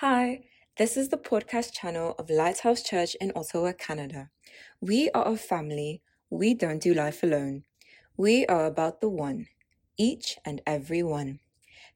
[0.00, 0.44] Hi,
[0.78, 4.30] this is the podcast channel of Lighthouse Church in Ottawa, Canada.
[4.80, 6.00] We are a family.
[6.30, 7.64] We don't do life alone.
[8.16, 9.48] We are about the one,
[9.98, 11.40] each and every one.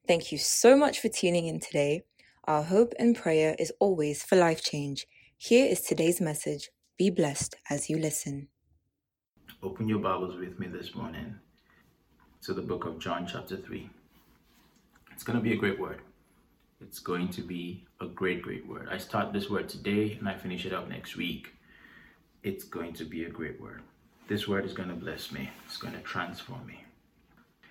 [0.07, 2.03] Thank you so much for tuning in today.
[2.43, 5.07] Our hope and prayer is always for life change.
[5.35, 6.69] Here is today's message.
[6.99, 8.49] Be blessed as you listen.
[9.63, 11.39] Open your Bibles with me this morning
[12.43, 13.89] to the book of John, chapter 3.
[15.11, 16.01] It's going to be a great word.
[16.87, 18.89] It's going to be a great, great word.
[18.91, 21.47] I start this word today and I finish it up next week.
[22.43, 23.81] It's going to be a great word.
[24.27, 26.83] This word is going to bless me, it's going to transform me.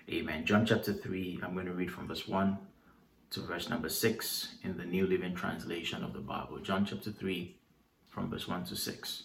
[0.09, 0.45] Amen.
[0.45, 2.57] John chapter 3, I'm going to read from verse 1
[3.31, 6.59] to verse number 6 in the New Living Translation of the Bible.
[6.59, 7.55] John chapter 3,
[8.09, 9.23] from verse 1 to 6.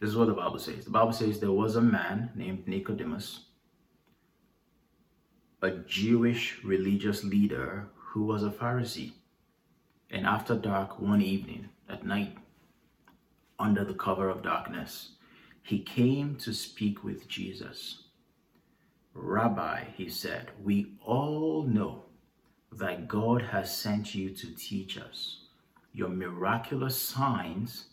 [0.00, 0.84] This is what the Bible says.
[0.84, 3.44] The Bible says there was a man named Nicodemus,
[5.62, 9.12] a Jewish religious leader who was a Pharisee.
[10.10, 12.38] And after dark one evening, at night,
[13.58, 15.10] under the cover of darkness,
[15.62, 18.04] he came to speak with Jesus.
[19.12, 22.04] Rabbi, he said, we all know
[22.72, 25.40] that God has sent you to teach us.
[25.92, 27.88] Your miraculous signs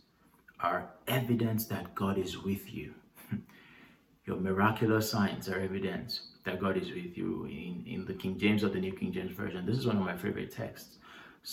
[0.61, 2.93] are evidence that God is with you.
[4.25, 7.45] Your miraculous signs are evidence that God is with you.
[7.45, 10.03] In, in the King James or the New King James Version, this is one of
[10.03, 10.97] my favorite texts.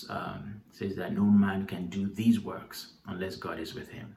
[0.09, 4.15] Um, says that no man can do these works unless God is with him.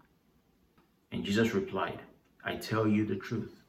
[1.11, 1.99] And Jesus replied,
[2.45, 3.61] I tell you the truth.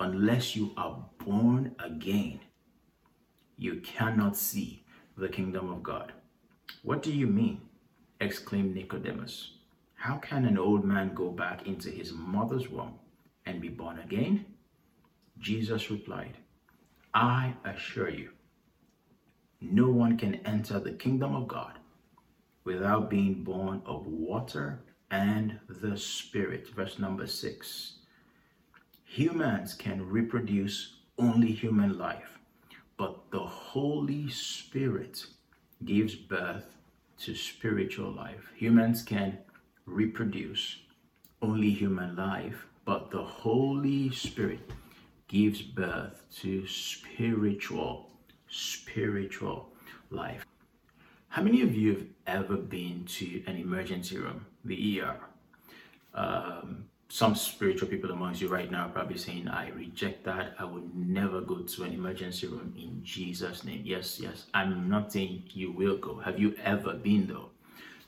[0.00, 2.40] Unless you are born again,
[3.56, 4.84] you cannot see
[5.16, 6.12] the kingdom of God.
[6.82, 7.62] What do you mean?
[8.20, 9.52] exclaimed Nicodemus.
[9.94, 12.94] How can an old man go back into his mother's womb
[13.46, 14.44] and be born again?
[15.40, 16.36] Jesus replied,
[17.14, 18.30] I assure you,
[19.60, 21.78] no one can enter the kingdom of God
[22.64, 26.68] without being born of water and the Spirit.
[26.68, 27.94] Verse number six.
[29.04, 32.38] Humans can reproduce only human life,
[32.96, 35.24] but the Holy Spirit
[35.84, 36.76] gives birth
[37.20, 38.52] to spiritual life.
[38.54, 39.38] Humans can
[39.86, 40.76] reproduce
[41.40, 44.60] only human life, but the Holy Spirit
[45.28, 48.10] gives birth to spiritual,
[48.48, 49.68] spiritual
[50.10, 50.44] life.
[51.28, 55.16] How many of you have ever been to an emergency room, the ER?
[56.14, 60.54] Um, some spiritual people amongst you right now probably saying, I reject that.
[60.58, 63.82] I would never go to an emergency room in Jesus' name.
[63.84, 64.46] Yes, yes.
[64.52, 66.16] I'm not saying you will go.
[66.18, 67.50] Have you ever been, though,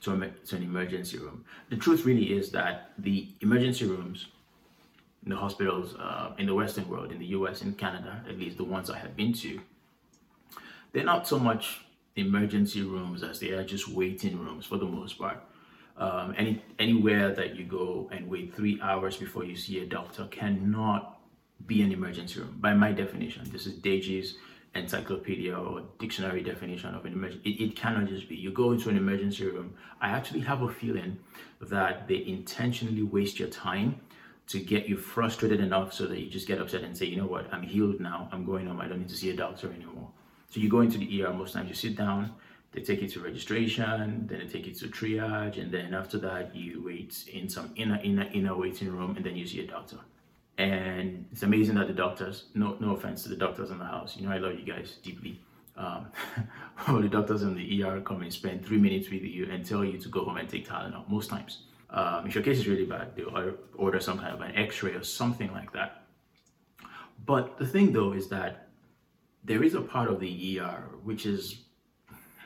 [0.02, 1.44] to, a, to an emergency room?
[1.70, 4.26] The truth really is that the emergency rooms
[5.24, 8.56] in the hospitals uh, in the Western world, in the US, in Canada, at least
[8.56, 9.60] the ones I have been to,
[10.92, 11.82] they're not so much
[12.16, 15.38] emergency rooms as they are just waiting rooms for the most part.
[15.96, 20.26] Um, any anywhere that you go and wait three hours before you see a doctor
[20.30, 21.20] cannot
[21.66, 23.48] be an emergency room by my definition.
[23.52, 24.36] This is Deji's
[24.74, 27.50] encyclopedia or dictionary definition of an emergency.
[27.50, 28.36] It, it cannot just be.
[28.36, 29.74] You go into an emergency room.
[30.00, 31.18] I actually have a feeling
[31.60, 34.00] that they intentionally waste your time
[34.50, 37.26] to get you frustrated enough so that you just get upset and say, you know
[37.26, 38.28] what, I'm healed now.
[38.32, 38.80] I'm going home.
[38.80, 40.08] I don't need to see a doctor anymore.
[40.48, 41.68] So you go into the ER most times.
[41.68, 42.34] You sit down
[42.72, 46.54] they take you to registration, then they take you to triage, and then after that
[46.54, 49.98] you wait in some inner inner inner waiting room, and then you see a doctor.
[50.58, 54.16] And it's amazing that the doctors, no no offense to the doctors in the house,
[54.16, 55.40] you know I love you guys deeply.
[55.76, 56.06] Um,
[57.00, 59.98] the doctors in the ER come and spend three minutes with you and tell you
[59.98, 61.64] to go home and take Tylenol most times.
[61.92, 65.02] Um, if your case is really bad, they'll order some kind of an X-ray or
[65.02, 66.04] something like that.
[67.26, 68.68] But the thing though is that
[69.44, 71.64] there is a part of the ER which is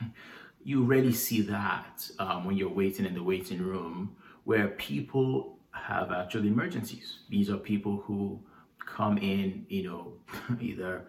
[0.63, 6.11] you rarely see that um, when you're waiting in the waiting room where people have
[6.11, 7.19] actual emergencies.
[7.29, 8.39] These are people who
[8.85, 10.13] come in, you know,
[10.61, 11.05] either,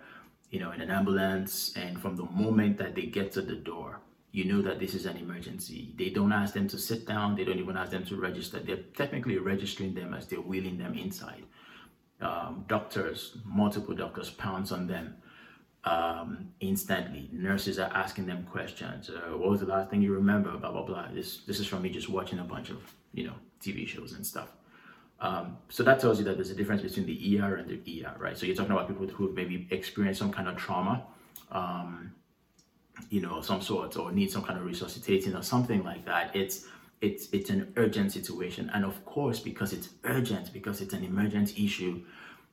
[0.50, 4.00] you know, in an ambulance and from the moment that they get to the door,
[4.36, 5.94] you know that this is an emergency.
[5.96, 7.36] They don't ask them to sit down.
[7.36, 8.60] They don't even ask them to register.
[8.60, 11.44] They're technically registering them as they're wheeling them inside.
[12.20, 15.16] Um, doctors, multiple doctors pounce on them
[15.84, 17.30] um, instantly.
[17.32, 19.08] Nurses are asking them questions.
[19.08, 20.54] Uh, what was the last thing you remember?
[20.58, 21.08] Blah blah blah.
[21.14, 22.82] This this is from me just watching a bunch of
[23.14, 24.50] you know TV shows and stuff.
[25.18, 28.14] Um, so that tells you that there's a difference between the ER and the ER,
[28.18, 28.36] right?
[28.36, 31.04] So you're talking about people who have maybe experienced some kind of trauma,
[31.50, 32.12] um,
[33.10, 36.34] you know, some sort, or need some kind of resuscitating or something like that.
[36.34, 36.66] It's
[37.00, 41.58] it's it's an urgent situation, and of course, because it's urgent, because it's an emergent
[41.58, 42.02] issue,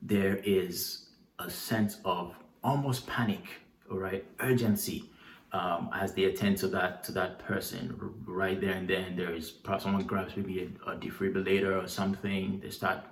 [0.01, 1.07] there is
[1.39, 3.45] a sense of almost panic,
[3.89, 5.09] all right, urgency
[5.53, 9.51] um, as they attend to that to that person right there and then there is
[9.51, 13.03] perhaps someone grabs maybe a, a defibrillator or something they start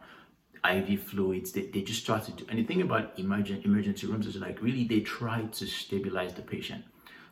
[0.69, 4.61] IV fluids they, they just start to do anything about emergent emergency rooms is like
[4.61, 6.83] really they try to stabilize the patient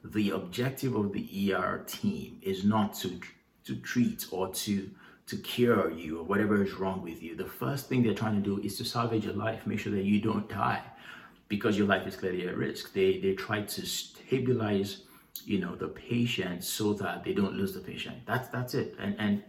[0.04, 3.20] the objective of the ER team is not to
[3.66, 4.90] to treat or to
[5.28, 8.42] to cure you or whatever is wrong with you the first thing they're trying to
[8.42, 10.82] do is to salvage your life make sure that you don't die
[11.50, 12.94] because your life is clearly at risk.
[12.94, 15.02] They they try to stabilize,
[15.44, 18.18] you know, the patient so that they don't lose the patient.
[18.26, 18.96] That's that's it.
[19.00, 19.44] And and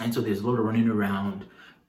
[0.00, 1.44] and so there's a lot of running around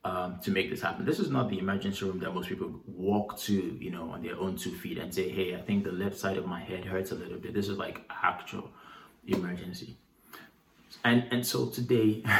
[0.05, 1.05] um, to make this happen.
[1.05, 4.37] This is not the emergency room that most people walk to, you know, on their
[4.37, 7.11] own two feet and say, "Hey, I think the left side of my head hurts
[7.11, 8.69] a little bit." This is like actual
[9.27, 9.97] emergency.
[11.03, 12.23] And and so today.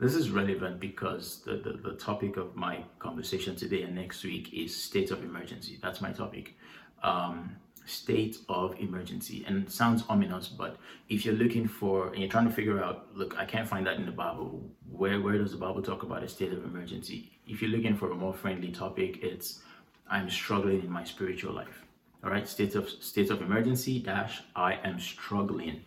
[0.00, 4.54] This is relevant because the, the, the, topic of my conversation today and next week
[4.54, 5.76] is state of emergency.
[5.82, 6.56] That's my topic.
[7.02, 7.56] Um,
[7.88, 9.44] state of emergency.
[9.46, 10.76] And it sounds ominous, but
[11.08, 13.96] if you're looking for and you're trying to figure out, look, I can't find that
[13.96, 14.62] in the Bible.
[14.90, 17.32] Where where does the Bible talk about a state of emergency?
[17.46, 19.60] If you're looking for a more friendly topic, it's
[20.08, 21.84] I'm struggling in my spiritual life.
[22.24, 25.84] All right, state of state of emergency dash I am struggling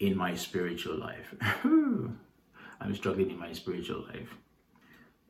[0.00, 1.34] in my spiritual life.
[2.82, 4.34] I'm struggling in my spiritual life.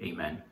[0.03, 0.43] Amen.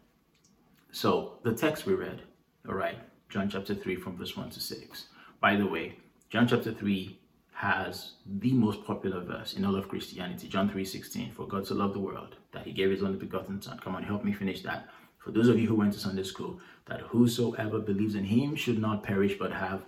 [0.92, 2.22] So the text we read,
[2.68, 2.98] all right,
[3.30, 5.06] John chapter 3 from verse 1 to 6.
[5.40, 5.96] By the way,
[6.28, 7.18] John chapter 3
[7.54, 11.32] has the most popular verse in all of Christianity, John 3:16.
[11.32, 13.78] For God so loved the world that he gave his only begotten son.
[13.78, 14.90] Come on, help me finish that.
[15.16, 18.78] For those of you who went to Sunday school, that whosoever believes in him should
[18.78, 19.86] not perish but have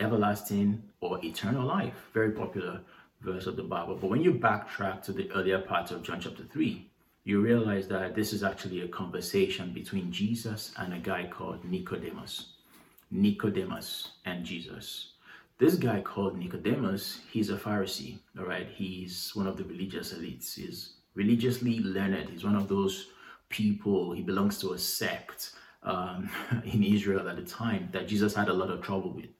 [0.00, 2.10] everlasting or eternal life.
[2.12, 2.80] Very popular
[3.20, 3.96] verse of the Bible.
[3.96, 6.90] But when you backtrack to the earlier parts of John chapter 3,
[7.22, 12.51] you realize that this is actually a conversation between Jesus and a guy called Nicodemus.
[13.12, 15.12] Nicodemus and Jesus.
[15.58, 18.66] This guy called Nicodemus, he's a Pharisee, all right?
[18.68, 20.54] He's one of the religious elites.
[20.54, 22.30] He's religiously learned.
[22.30, 23.08] He's one of those
[23.50, 26.30] people, he belongs to a sect um,
[26.64, 29.30] in Israel at the time that Jesus had a lot of trouble with.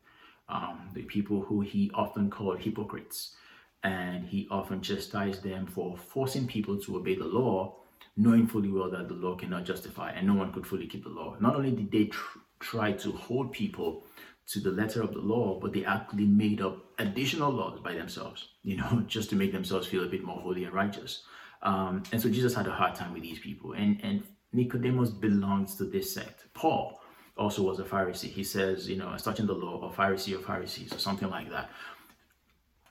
[0.49, 3.35] Um, the people who he often called hypocrites
[3.83, 7.77] and he often chastised them for forcing people to obey the law,
[8.19, 11.11] knowing fully well that the law cannot justify and no one could fully keep the
[11.11, 11.37] law.
[11.41, 14.05] Not only did they tr- try to hold people
[14.47, 18.49] to the letter of the law, but they actually made up additional laws by themselves,
[18.63, 21.25] you know, just to make themselves feel a bit more holy and righteous.
[21.63, 23.73] Um, and so Jesus had a hard time with these people.
[23.73, 24.23] And, and
[24.53, 26.45] Nicodemus belongs to this sect.
[26.55, 27.01] Paul
[27.37, 28.29] also was a Pharisee.
[28.29, 31.51] He says, you know, as touching the law, or Pharisee of Pharisees, or something like
[31.51, 31.71] that.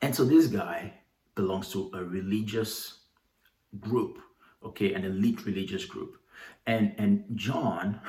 [0.02, 0.94] And so this guy
[1.36, 3.00] belongs to a religious
[3.80, 4.20] group,
[4.64, 6.18] okay, an elite religious group.
[6.66, 8.00] And and John,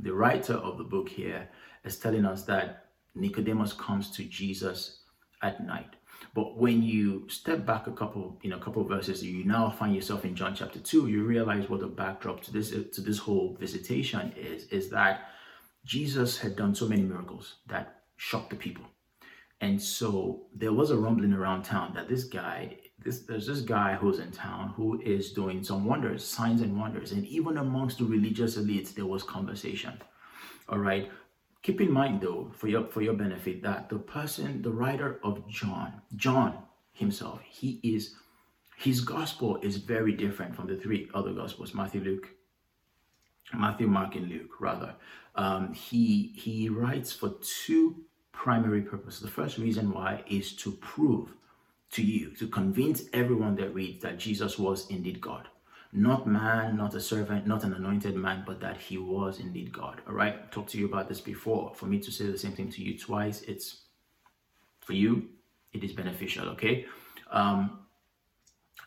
[0.00, 1.48] the writer of the book here,
[1.84, 5.00] is telling us that Nicodemus comes to Jesus
[5.42, 5.94] at night.
[6.34, 9.94] But when you step back a couple, you know, a couple verses, you now find
[9.94, 11.06] yourself in John chapter two.
[11.08, 14.64] You realize what the backdrop to this to this whole visitation is.
[14.68, 15.28] Is that
[15.84, 18.84] Jesus had done so many miracles that shocked the people.
[19.60, 23.94] And so there was a rumbling around town that this guy, this there's this guy
[23.94, 27.12] who's in town who is doing some wonders, signs and wonders.
[27.12, 30.00] And even amongst the religious elites, there was conversation.
[30.68, 31.10] All right.
[31.62, 35.46] Keep in mind though, for your for your benefit, that the person, the writer of
[35.48, 36.58] John, John
[36.92, 38.14] himself, he is
[38.76, 42.28] his gospel is very different from the three other gospels, Matthew, Luke,
[43.52, 44.94] Matthew, Mark, and Luke, rather.
[45.34, 49.20] Um, he he writes for two primary purposes.
[49.20, 51.34] The first reason why is to prove
[51.92, 55.48] to you, to convince everyone that reads that Jesus was indeed God.
[55.92, 60.02] Not man, not a servant, not an anointed man, but that he was indeed God.
[60.06, 61.72] All right, talked to you about this before.
[61.74, 63.84] For me to say the same thing to you twice, it's
[64.80, 65.28] for you,
[65.72, 66.86] it is beneficial, okay?
[67.30, 67.80] Um,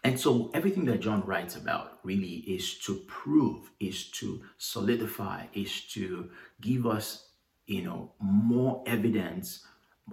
[0.03, 5.81] and so everything that John writes about really is to prove, is to solidify, is
[5.93, 6.29] to
[6.59, 7.31] give us
[7.71, 9.65] you know, more evidence,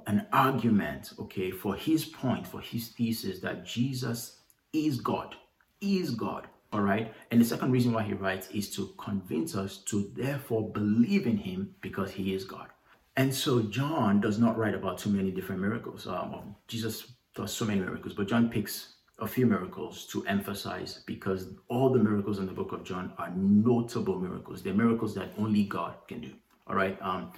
[0.06, 4.38] an argument, okay, for his point, for his thesis that Jesus
[4.72, 5.34] is God,
[5.80, 6.46] is God.
[6.72, 7.14] All right.
[7.30, 11.38] And the second reason why he writes is to convince us to therefore believe in
[11.38, 12.68] him because he is God.
[13.16, 16.06] And so John does not write about too many different miracles.
[16.06, 21.48] Um, Jesus does so many miracles, but John picks a few miracles to emphasize because
[21.68, 24.62] all the miracles in the book of John are notable miracles.
[24.62, 26.32] They're miracles that only God can do.
[26.66, 26.98] All right.
[27.00, 27.32] Um,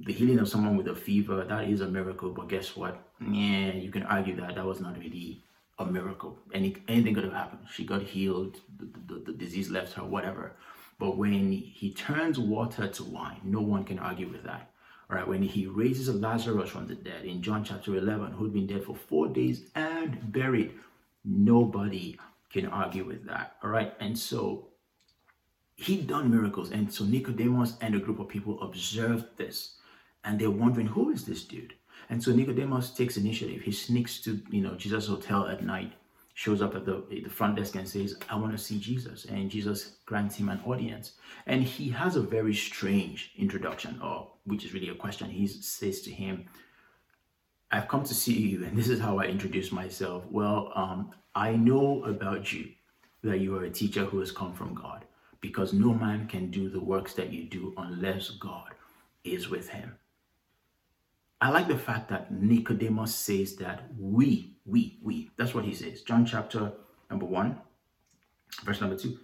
[0.00, 2.30] the healing of someone with a fever, that is a miracle.
[2.30, 3.02] But guess what?
[3.20, 5.44] Yeah, you can argue that that was not really
[5.78, 6.38] a miracle.
[6.52, 7.66] Any anything could have happened.
[7.72, 8.60] She got healed.
[8.78, 10.04] The, the, the disease left her.
[10.04, 10.52] Whatever.
[10.98, 14.70] But when he turns water to wine, no one can argue with that.
[15.10, 18.52] All right, when he raises a Lazarus from the dead in John chapter 11, who'd
[18.52, 20.72] been dead for four days and buried,
[21.24, 22.18] nobody
[22.50, 23.56] can argue with that.
[23.62, 24.68] All right, and so
[25.74, 29.76] he'd done miracles, and so Nicodemus and a group of people observed this,
[30.24, 31.74] and they're wondering, who is this dude?
[32.10, 33.62] And so Nicodemus takes initiative.
[33.62, 35.92] He sneaks to you know Jesus' hotel at night,
[36.34, 39.24] shows up at the, the front desk and says, I want to see Jesus.
[39.26, 41.12] And Jesus grants him an audience.
[41.46, 45.30] And he has a very strange introduction, or which is really a question.
[45.30, 46.46] He says to him,
[47.70, 50.24] I've come to see you, and this is how I introduce myself.
[50.30, 52.68] Well, um, I know about you
[53.22, 55.06] that you are a teacher who has come from God,
[55.40, 58.74] because no man can do the works that you do unless God
[59.24, 59.96] is with him.
[61.42, 66.02] I like the fact that Nicodemus says that we, we, we, that's what he says.
[66.02, 66.70] John chapter
[67.10, 67.58] number one,
[68.62, 69.18] verse number two.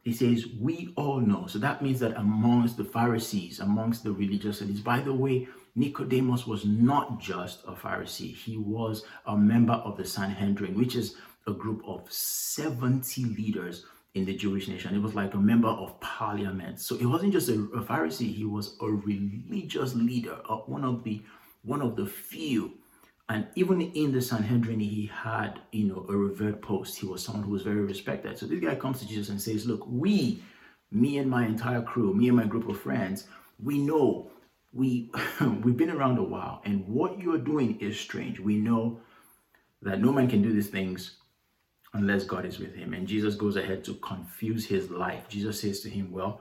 [0.00, 1.46] He says, We all know.
[1.48, 6.46] So that means that amongst the Pharisees, amongst the religious elites, by the way, Nicodemus
[6.46, 11.16] was not just a Pharisee, he was a member of the Sanhedrin, which is
[11.46, 14.94] a group of 70 leaders in the Jewish nation.
[14.94, 16.80] It was like a member of parliament.
[16.80, 21.04] So it wasn't just a, a Pharisee, he was a religious leader, uh, one of
[21.04, 21.20] the
[21.64, 22.74] one of the few.
[23.28, 26.98] And even in the Sanhedrin, he had, you know, a revered post.
[26.98, 28.38] He was someone who was very respected.
[28.38, 30.42] So this guy comes to Jesus and says, Look, we,
[30.90, 33.26] me and my entire crew, me and my group of friends,
[33.62, 34.30] we know
[34.72, 35.10] we
[35.62, 38.40] we've been around a while, and what you're doing is strange.
[38.40, 39.00] We know
[39.82, 41.16] that no man can do these things
[41.94, 42.94] unless God is with him.
[42.94, 45.28] And Jesus goes ahead to confuse his life.
[45.28, 46.40] Jesus says to him, Well,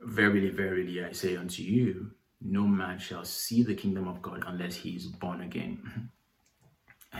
[0.00, 4.76] verily, verily, I say unto you, no man shall see the kingdom of God unless
[4.76, 6.10] he is born again.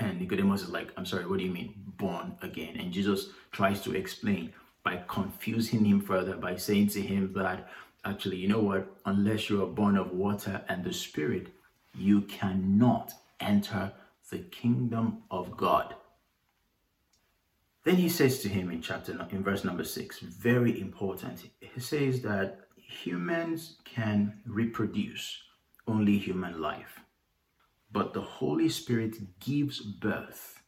[0.00, 2.76] And Nicodemus is like, I'm sorry, what do you mean, born again?
[2.80, 4.52] And Jesus tries to explain
[4.83, 7.68] by confusing him further by saying to him that
[8.04, 11.49] actually, you know what, unless you are born of water and the Spirit,
[11.97, 13.92] you cannot enter
[14.30, 15.94] the kingdom of God.
[17.85, 21.50] Then he says to him in chapter in verse number six, very important.
[21.61, 25.43] He says that humans can reproduce
[25.87, 27.00] only human life,
[27.93, 30.62] but the Holy Spirit gives birth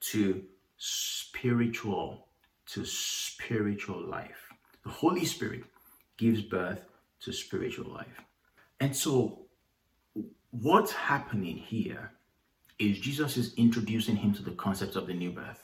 [0.00, 0.44] to
[0.78, 2.26] spiritual
[2.66, 4.48] to spiritual life.
[4.84, 5.64] The Holy Spirit
[6.16, 6.84] gives birth
[7.20, 8.20] to spiritual life.
[8.80, 9.46] And so
[10.50, 12.12] what's happening here
[12.78, 15.62] is Jesus is introducing him to the concept of the new birth.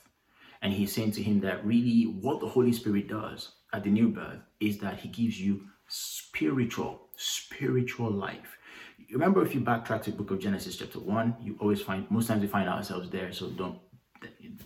[0.61, 4.09] And he's saying to him that really what the Holy Spirit does at the new
[4.09, 8.57] birth is that he gives you spiritual, spiritual life.
[9.11, 12.27] Remember, if you backtrack to the book of Genesis, chapter 1, you always find, most
[12.27, 13.79] times we find ourselves there, so don't,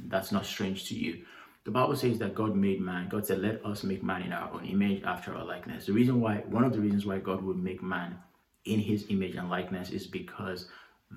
[0.06, 1.26] that's not strange to you.
[1.66, 3.10] The Bible says that God made man.
[3.10, 5.86] God said, Let us make man in our own image after our likeness.
[5.86, 8.18] The reason why, one of the reasons why God would make man
[8.64, 10.70] in his image and likeness is because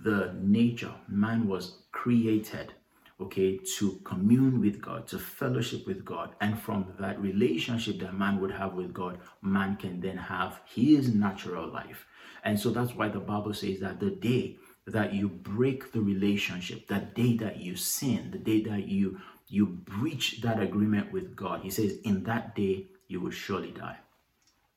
[0.03, 2.73] the nature, man was created
[3.21, 6.35] okay, to commune with God, to fellowship with God.
[6.41, 11.15] And from that relationship that man would have with God, man can then have his
[11.15, 12.07] natural life.
[12.45, 16.89] And so that's why the Bible says that the day that you break the relationship,
[16.89, 21.63] that day that you sin, the day that you you breach that agreement with God,
[21.63, 23.99] he says, in that day you will surely die.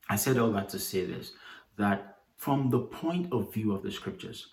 [0.09, 1.33] I said all that to say this
[1.77, 4.47] that from the point of view of the scriptures,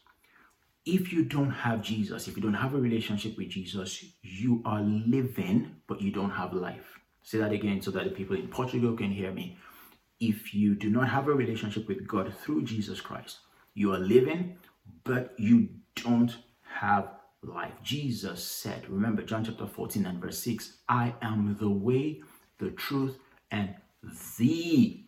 [0.85, 4.81] if you don't have Jesus, if you don't have a relationship with Jesus, you are
[4.83, 6.99] living, but you don't have life.
[7.23, 9.59] Say that again so that the people in Portugal can hear me.
[10.21, 13.39] If you do not have a relationship with God through Jesus Christ,
[13.75, 14.57] you are living,
[15.05, 17.11] but you don't have
[17.43, 17.73] life.
[17.83, 22.23] Jesus said, remember John chapter 14 and verse 6, I am the way,
[22.59, 23.19] the truth,
[23.51, 23.75] and
[24.39, 25.05] the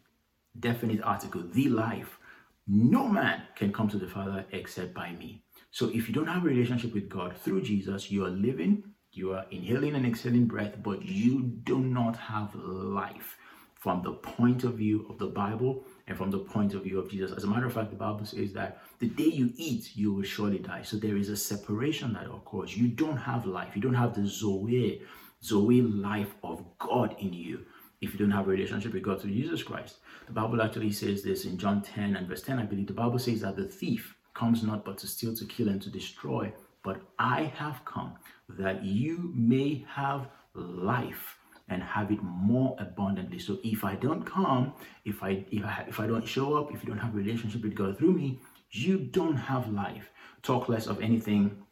[0.59, 2.19] definite article, the life.
[2.67, 5.43] No man can come to the Father except by me.
[5.73, 9.33] So if you don't have a relationship with God through Jesus, you are living, you
[9.33, 13.38] are inhaling and exhaling breath, but you do not have life
[13.81, 17.11] from the point of view of the Bible and from the point of view of
[17.11, 17.33] Jesus.
[17.33, 20.23] As a matter of fact, the Bible says that the day you eat, you will
[20.25, 20.83] surely die.
[20.83, 22.76] So there is a separation that occurs.
[22.76, 23.75] You don't have life.
[23.75, 25.00] You don't have the Zoe,
[25.43, 27.64] Zoe life of God in you
[28.02, 30.00] if you don't have a relationship with God through Jesus Christ.
[30.26, 32.88] The Bible actually says this in John 10 and verse 10, I believe.
[32.88, 35.91] The Bible says that the thief comes not but to steal, to kill, and to
[35.91, 36.53] destroy.
[36.83, 38.15] But I have come
[38.49, 43.39] that you may have life and have it more abundantly.
[43.39, 44.75] So if I don't come,
[45.05, 47.62] if I if I if I don't show up, if you don't have a relationship
[47.62, 50.11] with God through me, you don't have life.
[50.43, 51.62] Talk less of anything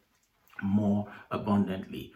[0.63, 2.13] more abundantly.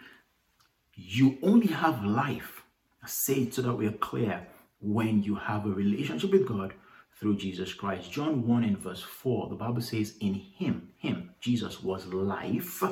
[0.94, 2.64] You only have life.
[3.06, 4.48] Say it so that we're clear
[4.82, 6.74] when you have a relationship with God
[7.20, 8.12] through Jesus Christ.
[8.12, 12.84] John 1 in verse 4, the Bible says, In him, him, Jesus was life,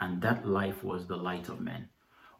[0.00, 1.88] and that life was the light of men.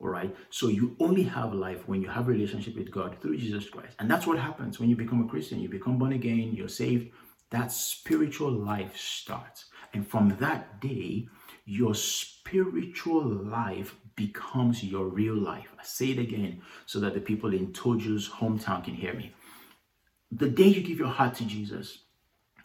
[0.01, 0.35] All right.
[0.51, 3.95] So you only have life when you have a relationship with God through Jesus Christ.
[4.01, 5.61] And that's what happens when you become a Christian.
[5.61, 7.13] You become born again, you're saved.
[7.51, 9.67] That spiritual life starts.
[9.95, 11.29] And from that day,
[11.65, 15.69] your spiritual life becomes your real life.
[15.79, 19.33] I say it again so that the people in Toju's hometown can hear me.
[20.35, 21.99] The day you give your heart to Jesus,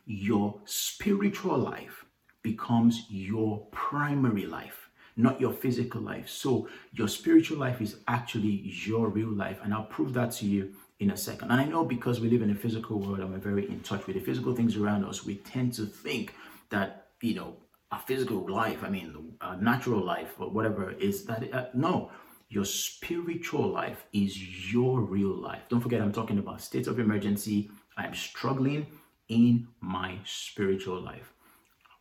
[0.06, 2.06] your spiritual life
[2.42, 6.30] becomes your primary life, not your physical life.
[6.30, 9.60] So your spiritual life is actually your real life.
[9.62, 11.52] And I'll prove that to you in a second.
[11.52, 14.08] And I know because we live in a physical world and we're very in touch
[14.08, 16.36] with the physical things around us, we tend to think
[16.70, 17.58] that, you know,
[17.92, 22.12] a physical life, I mean, a natural life or whatever, is that, uh, no,
[22.50, 25.64] your spiritual life is your real life.
[25.70, 27.70] Don't forget, I'm talking about states of emergency.
[27.98, 28.88] I'm struggling
[29.28, 31.34] in my spiritual life.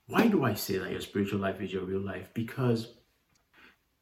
[0.06, 2.28] Why do I say that your spiritual life is your real life?
[2.32, 2.94] Because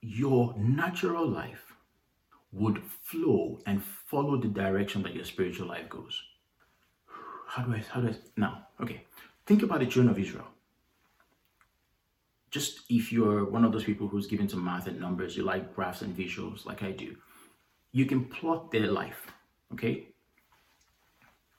[0.02, 1.72] your natural life
[2.52, 6.22] would flow and follow the direction that your spiritual life goes.
[7.48, 9.04] How do I, how do I, now, okay.
[9.46, 10.46] Think about the children of Israel
[12.54, 15.74] just if you're one of those people who's given to math and numbers, you like
[15.74, 17.16] graphs and visuals like I do,
[17.90, 19.26] you can plot their life,
[19.72, 20.06] okay?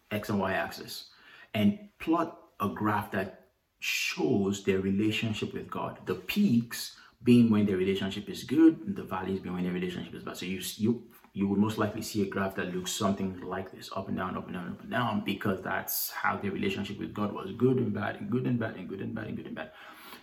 [0.09, 1.09] X and Y axis,
[1.53, 3.47] and plot a graph that
[3.81, 5.97] shows their relationship with God.
[6.05, 10.23] The peaks being when their relationship is good, the valleys being when their relationship is
[10.23, 10.37] bad.
[10.37, 13.89] So you you you would most likely see a graph that looks something like this,
[13.93, 17.13] up and down, up and down, up and down, because that's how their relationship with
[17.13, 19.47] God was good and bad, and good and bad, and good and bad, and good
[19.47, 19.71] and bad.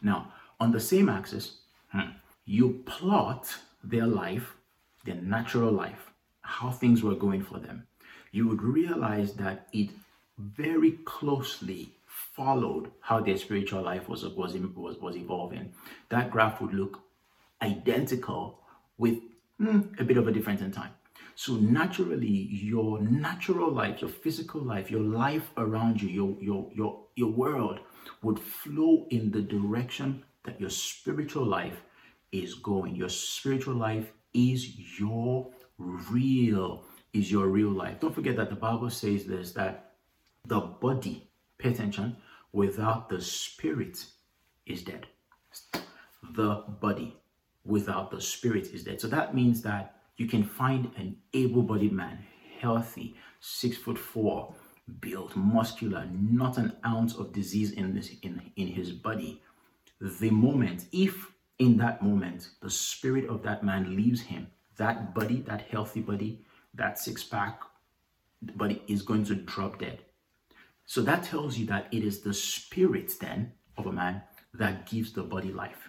[0.00, 1.44] Now, on the same axis,
[1.90, 2.10] hmm,
[2.44, 3.52] you plot
[3.82, 4.54] their life,
[5.04, 7.84] their natural life, how things were going for them,
[8.30, 9.90] you would realize that it
[10.38, 15.72] very closely followed how their spiritual life was, was, was, was evolving.
[16.10, 17.00] That graph would look
[17.60, 18.60] identical
[18.98, 19.18] with
[19.58, 20.92] hmm, a bit of a difference in time.
[21.34, 26.92] So naturally, your natural life, your physical life, your life around you, your your your
[27.16, 27.80] your world
[28.22, 31.82] would flow in the direction that your spiritual life
[32.30, 32.94] is going.
[32.94, 38.00] Your spiritual life is your real, is your real life.
[38.00, 39.92] Don't forget that the Bible says this that
[40.46, 41.28] the body,
[41.58, 42.16] pay attention,
[42.52, 44.04] without the spirit
[44.66, 45.06] is dead.
[46.34, 47.16] The body
[47.64, 49.00] without the spirit is dead.
[49.00, 52.18] So that means that you can find an able bodied man,
[52.60, 54.54] healthy, six foot four,
[55.00, 59.40] built, muscular, not an ounce of disease in, this, in, in his body
[60.02, 65.42] the moment, if in that moment the spirit of that man leaves him, that body,
[65.42, 67.60] that healthy body, that six pack
[68.40, 70.00] body is going to drop dead.
[70.86, 74.22] So that tells you that it is the spirit then of a man
[74.54, 75.88] that gives the body life.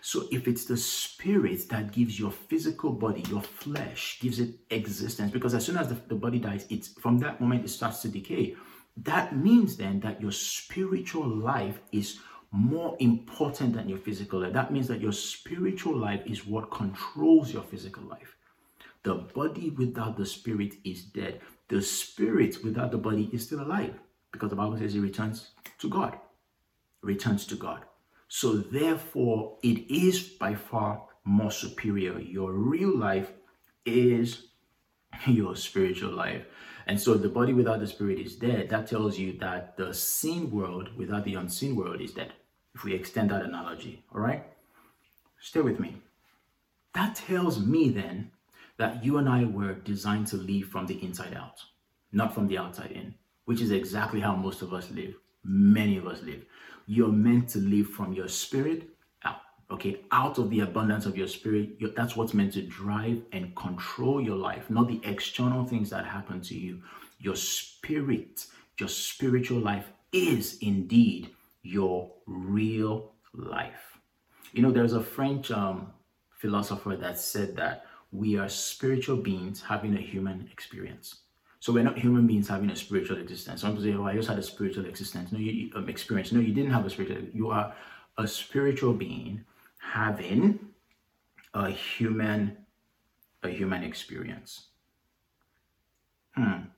[0.00, 5.32] So if it's the spirit that gives your physical body, your flesh, gives it existence,
[5.32, 8.08] because as soon as the, the body dies, it's from that moment it starts to
[8.08, 8.56] decay.
[8.96, 12.18] That means then that your spiritual life is
[12.52, 14.52] more important than your physical life.
[14.52, 18.36] That means that your spiritual life is what controls your physical life.
[19.02, 21.40] The body without the spirit is dead.
[21.68, 23.94] The spirit without the body is still alive
[24.32, 26.18] because the Bible says it returns to God.
[27.02, 27.84] Returns to God.
[28.28, 32.18] So, therefore, it is by far more superior.
[32.20, 33.32] Your real life
[33.86, 34.48] is
[35.26, 36.44] your spiritual life.
[36.86, 38.68] And so, the body without the spirit is dead.
[38.68, 42.32] That tells you that the seen world without the unseen world is dead
[42.74, 44.44] if we extend that analogy, all right?
[45.40, 45.96] Stay with me.
[46.94, 48.30] That tells me then
[48.76, 51.62] that you and I were designed to live from the inside out,
[52.12, 55.14] not from the outside in, which is exactly how most of us live.
[55.44, 56.44] Many of us live.
[56.86, 58.88] You're meant to live from your spirit
[59.24, 60.00] out, okay?
[60.10, 61.78] Out of the abundance of your spirit.
[61.94, 66.40] That's what's meant to drive and control your life, not the external things that happen
[66.42, 66.82] to you.
[67.18, 68.46] Your spirit,
[68.78, 71.30] your spiritual life is indeed
[71.62, 73.98] your real life.
[74.52, 75.92] You know, there's a French um,
[76.32, 81.20] philosopher that said that we are spiritual beings having a human experience.
[81.60, 83.60] So we're not human beings having a spiritual existence.
[83.60, 86.32] Some people say, "Oh, I just had a spiritual existence." No, you um, experience.
[86.32, 87.18] No, you didn't have a spiritual.
[87.34, 87.74] You are
[88.16, 89.44] a spiritual being
[89.78, 90.58] having
[91.54, 92.56] a human,
[93.42, 94.68] a human experience.
[96.34, 96.70] Hmm.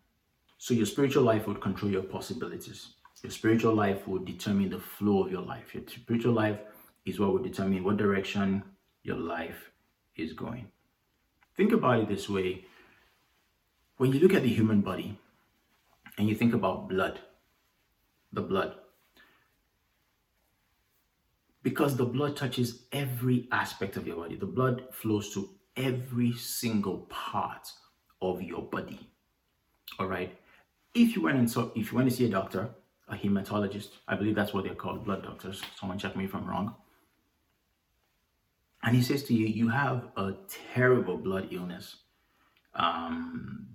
[0.58, 2.94] So your spiritual life would control your possibilities.
[3.22, 5.74] Your spiritual life will determine the flow of your life.
[5.74, 6.58] Your spiritual life
[7.04, 8.62] is what will determine what direction
[9.02, 9.70] your life
[10.16, 10.66] is going.
[11.56, 12.64] Think about it this way
[13.96, 15.18] when you look at the human body,
[16.18, 17.20] and you think about blood,
[18.32, 18.74] the blood,
[21.62, 27.06] because the blood touches every aspect of your body, the blood flows to every single
[27.08, 27.70] part
[28.20, 29.08] of your body.
[29.98, 30.37] All right.
[30.94, 32.70] If you went and saw, if you went to see a doctor,
[33.12, 35.62] a hematologist, I believe that's what they're called, blood doctors.
[35.79, 36.75] Someone check me if I'm wrong.
[38.83, 40.33] And he says to you, you have a
[40.75, 41.96] terrible blood illness.
[42.75, 43.68] Um,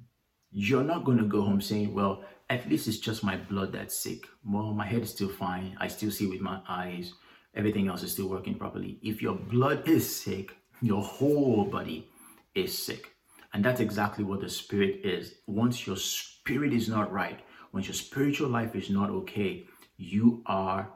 [0.52, 3.98] you're not going to go home saying, well, at least it's just my blood that's
[3.98, 4.26] sick.
[4.46, 5.78] Well, my head is still fine.
[5.80, 7.14] I still see with my eyes.
[7.56, 9.00] Everything else is still working properly.
[9.02, 12.10] If your blood is sick, your whole body
[12.56, 13.14] is sick.
[13.54, 15.36] And that's exactly what the spirit is.
[15.48, 17.40] Once your spirit is not right,
[17.78, 19.64] once your spiritual life is not okay,
[19.98, 20.90] you are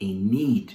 [0.00, 0.72] in need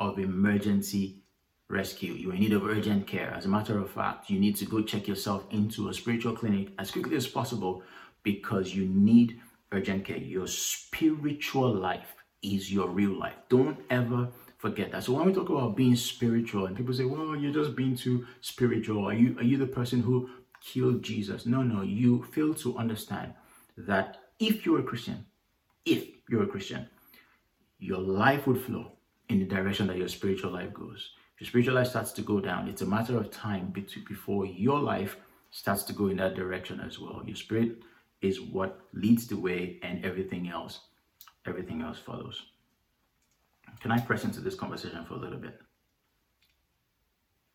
[0.00, 1.22] of emergency
[1.68, 2.12] rescue.
[2.12, 3.32] You're in need of urgent care.
[3.32, 6.70] As a matter of fact, you need to go check yourself into a spiritual clinic
[6.76, 7.84] as quickly as possible
[8.24, 9.38] because you need
[9.70, 10.16] urgent care.
[10.16, 13.36] Your spiritual life is your real life.
[13.48, 14.26] Don't ever
[14.58, 15.04] forget that.
[15.04, 18.26] So when we talk about being spiritual and people say, well, you're just being too
[18.40, 19.06] spiritual.
[19.06, 20.28] Are you, are you the person who
[20.60, 21.46] killed Jesus?
[21.46, 23.34] No, no, you fail to understand
[23.76, 25.24] that if you're a Christian,
[25.84, 26.88] if you're a Christian,
[27.78, 28.92] your life would flow
[29.28, 31.10] in the direction that your spiritual life goes.
[31.34, 33.72] If your spiritual life starts to go down, it's a matter of time
[34.08, 35.16] before your life
[35.50, 37.22] starts to go in that direction as well.
[37.24, 37.82] Your spirit
[38.22, 40.80] is what leads the way and everything else,
[41.46, 42.42] everything else follows.
[43.80, 45.58] Can I press into this conversation for a little bit?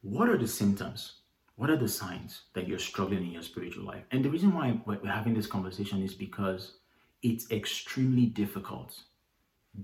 [0.01, 1.21] What are the symptoms?
[1.55, 4.03] What are the signs that you're struggling in your spiritual life?
[4.11, 6.73] And the reason why we're having this conversation is because
[7.21, 8.99] it's extremely difficult.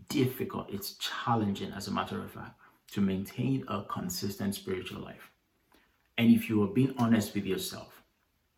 [0.10, 0.69] Difficult.
[0.69, 2.60] It's challenging, as a matter of fact,
[2.91, 5.31] to maintain a consistent spiritual life.
[6.17, 8.01] And if you are being honest with yourself,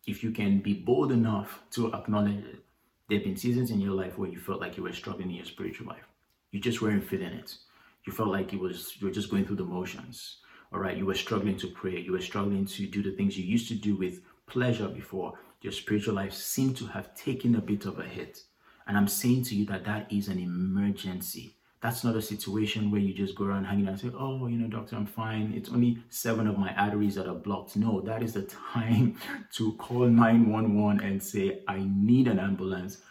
[0.06, 2.64] if you can be bold enough to acknowledge it,
[3.08, 5.36] there have been seasons in your life where you felt like you were struggling in
[5.36, 6.08] your spiritual life.
[6.50, 7.56] You just weren't feeling it
[8.04, 10.36] you felt like it was you were just going through the motions
[10.72, 13.44] all right you were struggling to pray you were struggling to do the things you
[13.44, 17.86] used to do with pleasure before your spiritual life seemed to have taken a bit
[17.86, 18.42] of a hit
[18.86, 23.00] and i'm saying to you that that is an emergency that's not a situation where
[23.02, 25.52] you just go around hanging out and say, Oh, you know, doctor, I'm fine.
[25.54, 27.76] It's only seven of my arteries that are blocked.
[27.76, 29.18] No, that is the time
[29.52, 33.02] to call 911 and say, I need an ambulance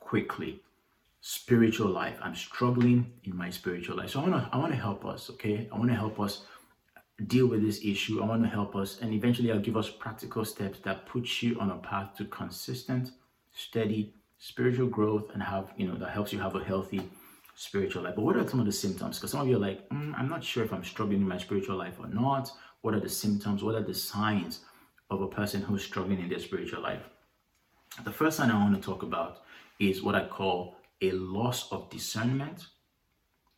[0.00, 0.62] quickly
[1.20, 2.18] spiritual life.
[2.20, 4.10] I'm struggling in my spiritual life.
[4.10, 5.68] So I want to I want to help us, okay?
[5.72, 6.44] I want to help us
[7.28, 8.22] deal with this issue.
[8.22, 11.58] I want to help us and eventually I'll give us practical steps that puts you
[11.60, 13.12] on a path to consistent,
[13.54, 17.02] steady spiritual growth and have, you know, that helps you have a healthy
[17.54, 18.14] spiritual life.
[18.16, 19.18] But what are some of the symptoms?
[19.18, 21.38] Because some of you are like, mm, I'm not sure if I'm struggling in my
[21.38, 22.50] spiritual life or not.
[22.80, 23.62] What are the symptoms?
[23.62, 24.60] What are the signs
[25.10, 27.02] of a person who's struggling in their spiritual life?
[28.04, 29.42] The first sign I want to talk about
[29.78, 32.66] is what I call a loss of discernment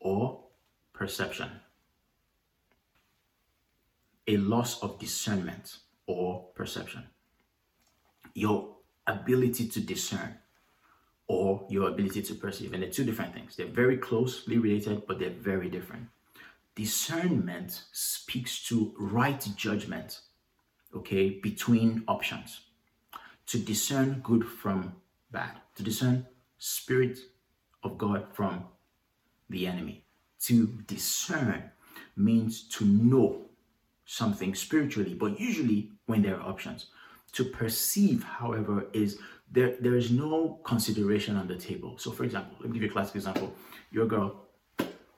[0.00, 0.44] or
[0.92, 1.48] perception.
[4.26, 7.04] A loss of discernment or perception.
[8.34, 10.38] Your ability to discern
[11.26, 12.72] or your ability to perceive.
[12.72, 13.56] And they're two different things.
[13.56, 16.08] They're very closely related, but they're very different.
[16.74, 20.20] Discernment speaks to right judgment,
[20.94, 22.60] okay, between options.
[23.48, 24.96] To discern good from
[25.30, 26.26] bad, to discern
[26.58, 27.18] spirit
[27.82, 28.64] of God from
[29.48, 30.04] the enemy.
[30.42, 31.70] To discern
[32.16, 33.42] means to know
[34.04, 36.86] something spiritually, but usually when there are options.
[37.32, 39.18] To perceive, however, is
[39.50, 41.98] there there is no consideration on the table.
[41.98, 43.54] So for example, let me give you a classic example.
[43.90, 44.46] You're girl,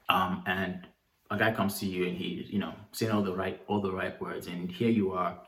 [0.09, 0.87] um, and
[1.31, 3.93] a guy comes to you and he's, you know, saying all the right all the
[3.93, 5.39] right words, and here you are,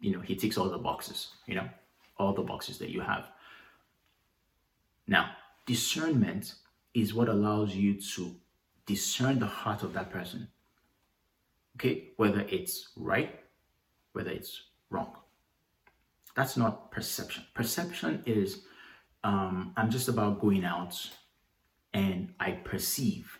[0.00, 1.68] you know, he ticks all the boxes, you know,
[2.18, 3.28] all the boxes that you have.
[5.06, 5.30] Now,
[5.66, 6.54] discernment
[6.92, 8.34] is what allows you to
[8.86, 10.48] discern the heart of that person.
[11.78, 13.38] Okay, whether it's right,
[14.12, 15.12] whether it's wrong.
[16.34, 17.44] That's not perception.
[17.54, 18.62] Perception is
[19.22, 20.98] um, I'm just about going out
[21.94, 23.38] and I perceive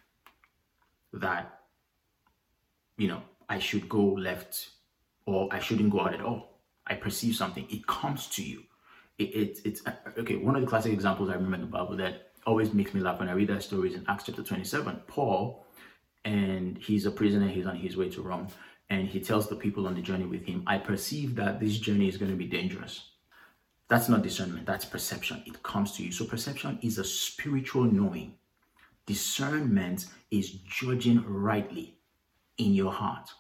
[1.13, 1.61] that,
[2.97, 4.69] you know, I should go left
[5.27, 6.61] or I shouldn't go out at all.
[6.87, 7.67] I perceive something.
[7.71, 8.63] It comes to you.
[9.19, 9.83] It, it, it's
[10.17, 10.37] okay.
[10.37, 13.19] One of the classic examples I remember in the Bible that always makes me laugh
[13.19, 15.03] when I read that story is in Acts chapter 27.
[15.07, 15.67] Paul,
[16.25, 18.49] and he's a prisoner, he's on his way to Rome,
[18.91, 22.09] and he tells the people on the journey with him, I perceive that this journey
[22.09, 23.11] is going to be dangerous.
[23.89, 25.43] That's not discernment, that's perception.
[25.47, 26.13] It comes to you.
[26.13, 28.35] So, perception is a spiritual knowing.
[29.07, 31.97] Discernment is judging rightly
[32.59, 33.31] in your heart.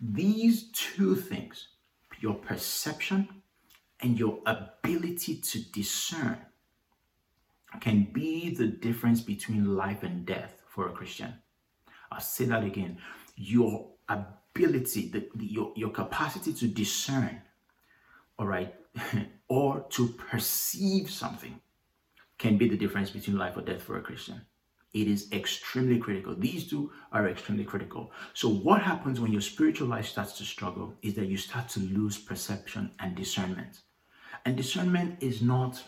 [0.00, 1.68] These two things,
[2.20, 3.28] your perception
[4.00, 6.38] and your ability to discern,
[7.80, 11.34] can be the difference between life and death for a Christian.
[12.12, 12.98] I'll say that again.
[13.36, 17.40] Your ability, the, the, your, your capacity to discern,
[18.38, 18.74] all right,
[19.48, 21.60] or to perceive something
[22.38, 24.42] can be the difference between life or death for a Christian.
[24.92, 26.34] It is extremely critical.
[26.34, 28.12] These two are extremely critical.
[28.34, 31.80] So, what happens when your spiritual life starts to struggle is that you start to
[31.80, 33.80] lose perception and discernment.
[34.44, 35.82] And discernment is not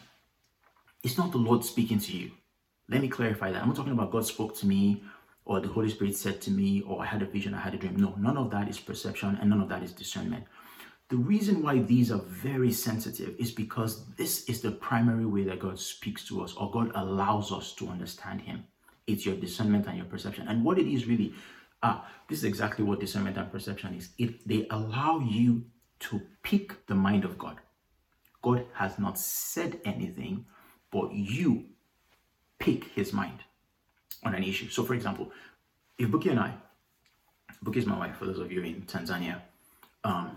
[1.03, 2.31] it's not the Lord speaking to you.
[2.89, 3.61] Let me clarify that.
[3.61, 5.03] I'm not talking about God spoke to me
[5.45, 7.77] or the Holy Spirit said to me or I had a vision, I had a
[7.77, 7.97] dream.
[7.97, 10.45] No, none of that is perception and none of that is discernment.
[11.09, 15.61] The reason why these are very sensitive is because this is the primary way that
[15.61, 18.65] God speaks to us or God allows us to understand Him.
[19.07, 20.49] It's your discernment and your perception.
[20.49, 21.35] And what it is really,
[21.83, 24.11] ah, this is exactly what discernment and perception is.
[24.17, 25.67] It they allow you
[26.01, 27.59] to pick the mind of God.
[28.41, 30.47] God has not said anything,
[30.91, 31.67] but you
[32.59, 33.41] pick his mind
[34.25, 34.69] on an issue.
[34.69, 35.31] So, for example,
[35.99, 36.55] if Buki and I,
[37.65, 39.41] Buki is my wife, for those of you in Tanzania,
[40.03, 40.37] um,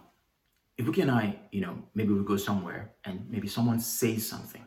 [0.78, 4.64] if Buki and I, you know, maybe we go somewhere and maybe someone says something,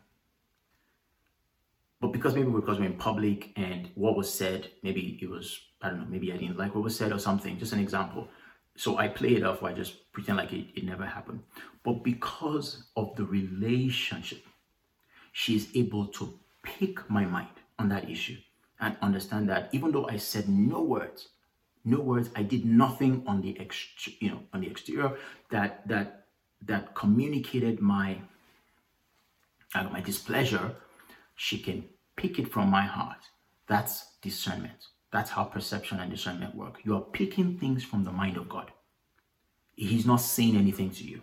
[2.01, 5.91] but because maybe because we're in public and what was said, maybe it was, I
[5.91, 8.29] don't know, maybe I didn't like what was said or something, just an example.
[8.77, 11.41] So I play it off, I just pretend like it, it never happened.
[11.85, 14.43] But because of the relationship,
[15.33, 18.37] she's able to pick my mind on that issue
[18.81, 21.29] and understand that even though I said no words,
[21.85, 23.87] no words, I did nothing on the ex,
[24.21, 25.17] you know, on the exterior
[25.51, 26.27] that that
[26.67, 28.19] that communicated my
[29.75, 30.75] uh, my displeasure.
[31.37, 31.85] She can
[32.17, 33.31] pick it from my heart.
[33.67, 34.89] That's discernment.
[35.11, 36.81] That's how perception and discernment work.
[36.85, 38.71] You are picking things from the mind of God.
[39.75, 41.23] He's not saying anything to you.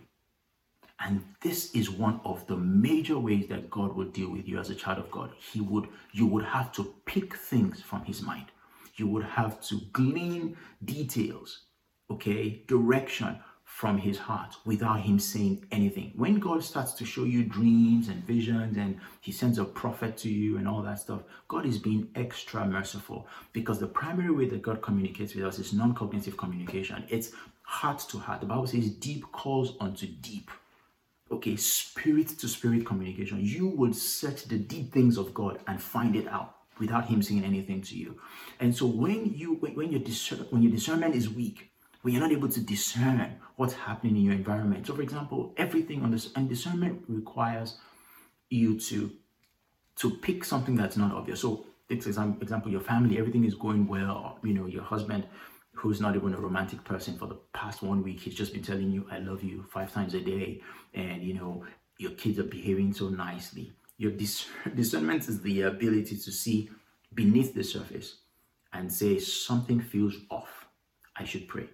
[1.00, 4.70] And this is one of the major ways that God will deal with you as
[4.70, 5.30] a child of God.
[5.38, 8.46] He would you would have to pick things from his mind.
[8.96, 11.66] You would have to glean details,
[12.10, 16.10] okay, direction from his heart without him saying anything.
[16.16, 20.28] When God starts to show you dreams and visions and he sends a prophet to
[20.28, 24.62] you and all that stuff, God is being extra merciful because the primary way that
[24.62, 27.04] God communicates with us is non cognitive communication.
[27.08, 27.32] It's
[27.62, 28.40] heart to heart.
[28.40, 30.50] The Bible says deep calls unto deep
[31.30, 33.38] okay, spirit to spirit communication.
[33.40, 37.44] You would search the deep things of God and find it out without Him saying
[37.44, 38.18] anything to you.
[38.60, 41.70] And so when you when, your discern, when your discernment is weak,
[42.02, 44.86] when you're not able to discern what's happening in your environment.
[44.86, 47.76] So, for example, everything on this and discernment requires
[48.50, 49.10] you to
[49.96, 51.40] to pick something that's not obvious.
[51.40, 54.38] So, example, example, your family, everything is going well.
[54.44, 55.24] You know, your husband
[55.78, 58.18] who's not even a romantic person for the past one week.
[58.20, 60.60] He's just been telling you i love you five times a day.
[60.92, 61.64] And you know
[61.98, 63.72] your kids are behaving so nicely.
[63.96, 66.68] Your dis- discernment is the ability to see
[67.14, 68.18] beneath the surface
[68.72, 70.66] and say something feels off.
[71.16, 71.68] I should pray.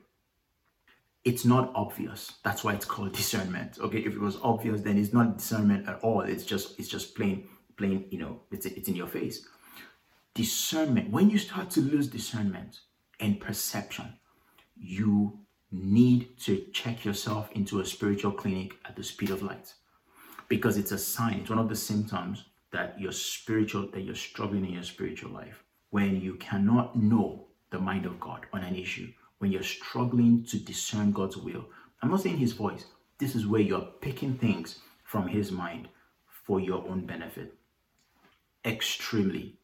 [1.25, 2.35] It's not obvious.
[2.45, 3.99] That's why it's called discernment okay?
[4.01, 6.21] If it was obvious then it's not discernment at all.
[6.21, 9.49] It's just it's just plain plain you know it's, it's in your face.
[10.35, 11.11] Discernment.
[11.11, 12.81] When you start to lose discernment
[13.20, 14.14] and perception,
[14.77, 15.38] you
[15.70, 19.74] need to check yourself into a spiritual clinic at the speed of light
[20.46, 24.64] because it's a sign it's one of the symptoms that you're spiritual that you're struggling
[24.64, 29.09] in your spiritual life when you cannot know the mind of god on an issue
[29.44, 31.66] when you're struggling to discern god's will.
[32.00, 32.87] I'm not saying his voice.
[33.18, 35.88] This is where you're picking things from his mind
[36.46, 37.55] for your own benefit.
[38.64, 39.59] Extremely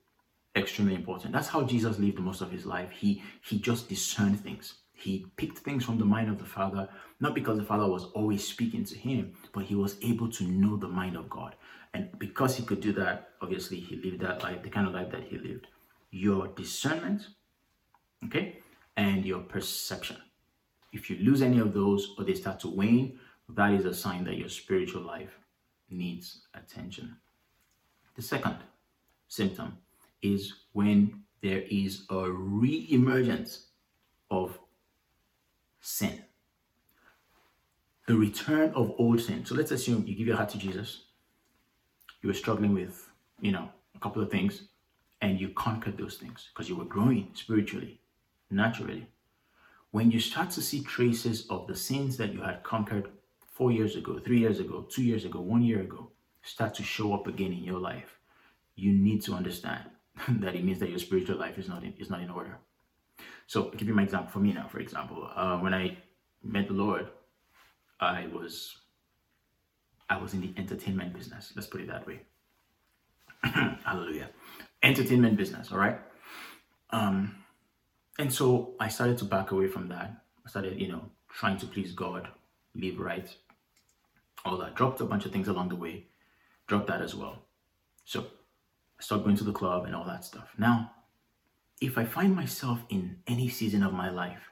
[0.57, 1.33] extremely important.
[1.33, 2.91] That's how Jesus lived most of his life.
[2.91, 4.75] He he just discerned things.
[4.93, 6.89] He picked things from the mind of the Father,
[7.21, 10.77] not because the Father was always speaking to him, but he was able to know
[10.77, 11.55] the mind of God.
[11.95, 15.11] And because he could do that, obviously he lived that life, the kind of life
[15.11, 15.69] that he lived.
[16.11, 17.29] Your discernment,
[18.27, 18.59] okay,
[18.97, 20.19] and your perception.
[20.93, 24.25] If you lose any of those or they start to wane, that is a sign
[24.25, 25.39] that your spiritual life
[25.89, 27.17] needs attention.
[28.17, 28.57] The second
[29.29, 29.79] symptom
[30.23, 33.67] is when there is a re-emergence
[34.31, 34.59] of
[35.81, 36.23] sin.
[38.07, 39.45] The return of old sin.
[39.45, 41.05] So let's assume you give your heart to Jesus.
[42.23, 43.09] You were struggling with,
[43.41, 44.65] you know, a couple of things,
[45.23, 48.01] and you conquered those things because you were growing spiritually,
[48.51, 49.07] naturally.
[49.91, 53.09] When you start to see traces of the sins that you had conquered
[53.53, 56.11] four years ago, three years ago, two years ago, one year ago,
[56.43, 58.19] start to show up again in your life,
[58.77, 59.85] you need to understand
[60.29, 62.59] that it means that your spiritual life is not in, is not in order.
[63.47, 64.69] So, I'll give you my example for me now.
[64.69, 65.99] For example, uh, when I
[66.43, 67.09] met the Lord,
[68.01, 68.77] I was
[70.09, 71.53] I was in the entertainment business.
[71.55, 72.21] Let's put it that way.
[73.85, 74.31] Hallelujah.
[74.83, 75.99] Entertainment business, all right?
[76.91, 77.37] Um,
[78.19, 80.23] and so I started to back away from that.
[80.45, 82.29] I started, you know, trying to please God,
[82.75, 83.33] live right,
[84.45, 84.75] all that.
[84.75, 86.07] Dropped a bunch of things along the way,
[86.67, 87.39] dropped that as well.
[88.05, 88.27] So
[89.01, 90.53] I started going to the club and all that stuff.
[90.59, 90.93] Now,
[91.81, 94.51] if I find myself in any season of my life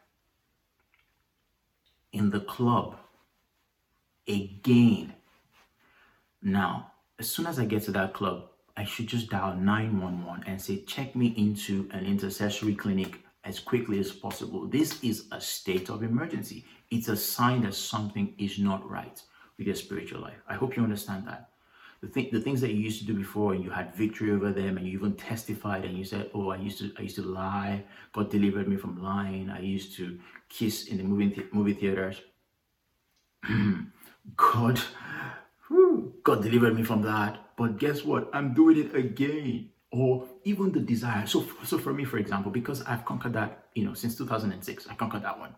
[2.15, 2.97] in the club
[4.27, 5.13] again,
[6.41, 10.59] now, as soon as I get to that club, I should just dial 911 and
[10.59, 14.67] say, check me into an intercessory clinic as quickly as possible.
[14.67, 16.65] This is a state of emergency.
[16.91, 19.21] It's a sign that something is not right
[19.59, 20.41] with your spiritual life.
[20.49, 21.51] I hope you understand that.
[22.01, 24.53] The, thing, the things that you used to do before and you had victory over
[24.53, 27.23] them and you even testified and you said, oh, I used to I used to
[27.23, 27.85] lie.
[28.13, 29.51] God delivered me from lying.
[29.51, 32.21] I used to kiss in the movie, movie theaters.
[34.37, 34.81] God,
[35.67, 37.39] whew, God delivered me from that.
[37.57, 38.31] But guess what?
[38.33, 41.27] I'm doing it again or even the desire.
[41.27, 44.95] So, so for me, for example, because I've conquered that, you know, since 2006, I
[44.95, 45.55] conquered that one.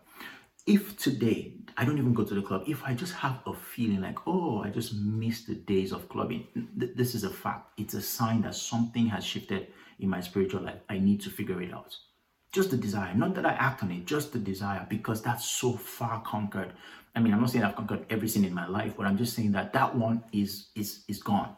[0.67, 4.01] If today I don't even go to the club, if I just have a feeling
[4.01, 6.47] like, oh, I just missed the days of clubbing,
[6.79, 7.71] th- this is a fact.
[7.79, 9.67] It's a sign that something has shifted
[9.99, 10.79] in my spiritual life.
[10.89, 11.95] I need to figure it out.
[12.51, 15.73] Just the desire, not that I act on it, just the desire, because that's so
[15.73, 16.73] far conquered.
[17.15, 19.53] I mean, I'm not saying I've conquered everything in my life, but I'm just saying
[19.53, 21.55] that that one is is is gone.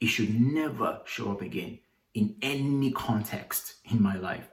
[0.00, 1.78] It should never show up again
[2.14, 4.48] in any context in my life.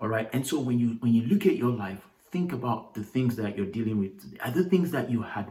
[0.00, 0.28] All right.
[0.32, 2.00] And so when you when you look at your life,
[2.34, 5.46] think about the things that you're dealing with, other things that you had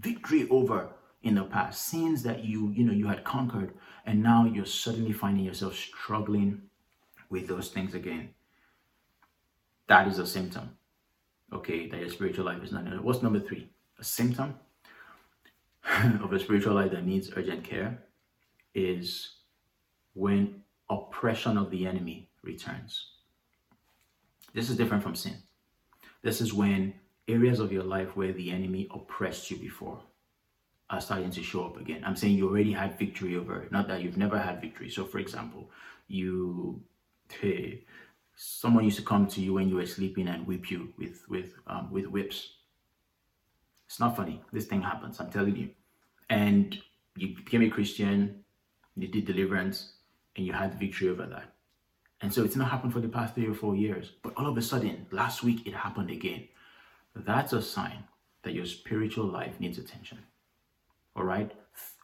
[0.00, 0.88] victory over
[1.22, 3.72] in the past, sins that you you know you had conquered,
[4.04, 6.60] and now you're suddenly finding yourself struggling
[7.30, 8.30] with those things again.
[9.86, 10.76] That is a symptom.
[11.52, 13.04] Okay, that your spiritual life is not.
[13.04, 13.70] What's number three?
[14.00, 14.56] A symptom
[16.24, 18.02] of a spiritual life that needs urgent care
[18.74, 19.36] is
[20.14, 22.92] when oppression of the enemy returns.
[24.52, 25.36] This is different from sin.
[26.22, 26.94] This is when
[27.28, 30.00] areas of your life where the enemy oppressed you before
[30.90, 32.02] are starting to show up again.
[32.04, 34.90] I'm saying you already had victory over it, not that you've never had victory.
[34.90, 35.70] So, for example,
[36.08, 36.82] you,
[37.28, 37.84] hey,
[38.36, 41.54] someone used to come to you when you were sleeping and whip you with with
[41.66, 42.50] um, with whips.
[43.86, 44.40] It's not funny.
[44.52, 45.20] This thing happens.
[45.20, 45.70] I'm telling you.
[46.30, 46.78] And
[47.16, 48.42] you became a Christian.
[48.96, 49.94] You did deliverance
[50.36, 51.52] and you had victory over that.
[52.22, 54.56] And so it's not happened for the past three or four years, but all of
[54.56, 56.46] a sudden, last week it happened again.
[57.16, 58.04] That's a sign
[58.44, 60.18] that your spiritual life needs attention.
[61.16, 61.50] All right?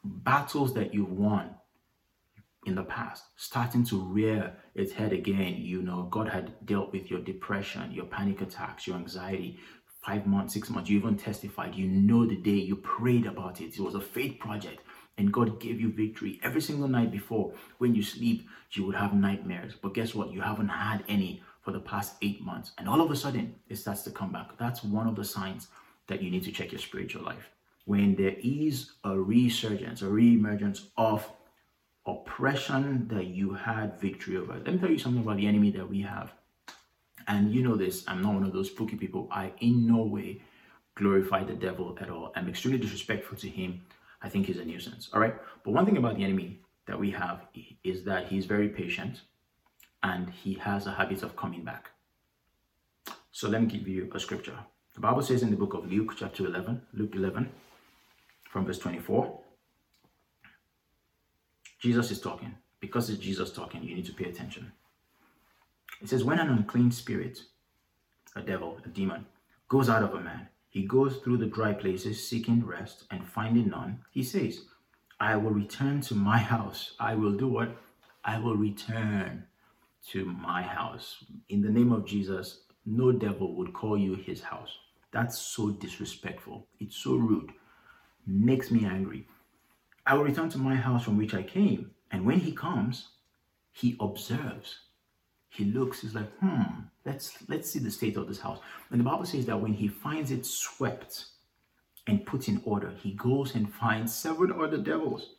[0.04, 1.54] Battles that you won
[2.66, 5.54] in the past starting to rear its head again.
[5.59, 9.59] You know, God had dealt with your depression, your panic attacks, your anxiety.
[10.04, 11.74] Five months, six months, you even testified.
[11.74, 13.74] You know the day you prayed about it.
[13.74, 14.81] It was a faith project
[15.18, 16.40] and God gave you victory.
[16.42, 19.74] Every single night before, when you sleep, you would have nightmares.
[19.81, 20.33] But guess what?
[20.33, 22.72] You haven't had any for the past eight months.
[22.78, 24.57] And all of a sudden, it starts to come back.
[24.57, 25.68] That's one of the signs
[26.07, 27.50] that you need to check your spiritual life.
[27.85, 31.28] When there is a resurgence, a reemergence of
[32.07, 34.54] oppression that you had victory over.
[34.54, 36.33] Let me tell you something about the enemy that we have.
[37.26, 39.28] And you know this, I'm not one of those spooky people.
[39.31, 40.40] I in no way
[40.94, 42.33] glorify the devil at all.
[42.35, 43.83] I'm extremely disrespectful to him
[44.22, 45.11] I think he's a nuisance.
[45.12, 45.35] All right.
[45.64, 47.42] But one thing about the enemy that we have
[47.85, 49.22] is that he's very patient
[50.02, 51.90] and he has a habit of coming back.
[53.31, 54.59] So let me give you a scripture.
[54.94, 57.48] The Bible says in the book of Luke, chapter 11, Luke 11,
[58.50, 59.40] from verse 24,
[61.81, 62.54] Jesus is talking.
[62.81, 64.72] Because it's Jesus talking, you need to pay attention.
[66.00, 67.40] It says, When an unclean spirit,
[68.37, 69.26] a devil, a demon,
[69.68, 73.68] goes out of a man, he goes through the dry places seeking rest and finding
[73.68, 74.00] none.
[74.11, 74.64] He says,
[75.18, 76.94] I will return to my house.
[77.00, 77.76] I will do what?
[78.24, 79.44] I will return
[80.11, 81.24] to my house.
[81.48, 84.78] In the name of Jesus, no devil would call you his house.
[85.11, 86.66] That's so disrespectful.
[86.78, 87.50] It's so rude.
[88.26, 89.26] Makes me angry.
[90.07, 91.92] I will return to my house from which I came.
[92.11, 93.09] And when he comes,
[93.72, 94.81] he observes
[95.51, 96.63] he looks, he's like, hmm,
[97.05, 98.59] let's let's see the state of this house.
[98.90, 101.27] And the Bible says that when he finds it swept
[102.07, 105.35] and put in order, he goes and finds seven other devils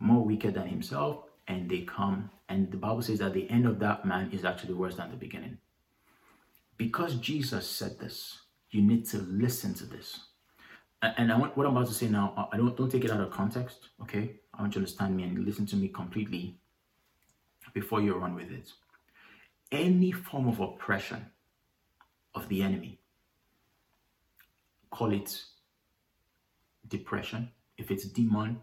[0.00, 2.30] more wicked than himself, and they come.
[2.48, 5.16] And the Bible says that the end of that man is actually worse than the
[5.16, 5.58] beginning.
[6.76, 8.38] Because Jesus said this,
[8.70, 10.20] you need to listen to this.
[11.02, 13.20] And I want what I'm about to say now, I don't don't take it out
[13.20, 14.36] of context, okay?
[14.54, 16.58] I want you to understand me and listen to me completely
[17.72, 18.72] before you run with it
[19.70, 21.26] any form of oppression
[22.34, 22.98] of the enemy,
[24.90, 25.42] call it
[26.88, 28.60] depression, if it's demon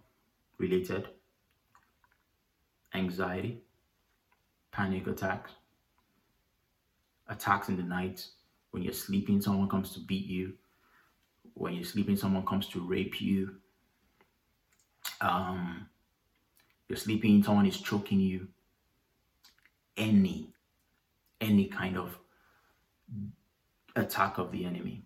[0.58, 1.10] related,
[2.94, 3.62] anxiety,
[4.72, 5.52] panic attacks,
[7.28, 8.26] attacks in the night.
[8.72, 10.54] When you're sleeping, someone comes to beat you.
[11.54, 13.56] When you're sleeping, someone comes to rape you.
[15.22, 15.88] Um,
[16.90, 18.48] you're sleeping, someone is choking you.
[19.98, 20.50] Any,
[21.42, 22.18] any kind of
[23.96, 25.04] attack of the enemy.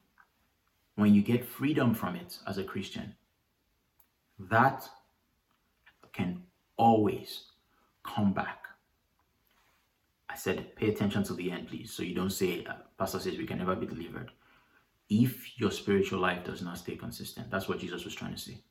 [0.96, 3.16] When you get freedom from it as a Christian,
[4.40, 4.88] that
[6.14, 6.44] can
[6.78, 7.44] always
[8.04, 8.66] come back.
[10.30, 11.92] I said, pay attention to the end, please.
[11.92, 14.32] So you don't say, uh, Pastor says we can never be delivered.
[15.10, 18.62] If your spiritual life does not stay consistent, that's what Jesus was trying to say.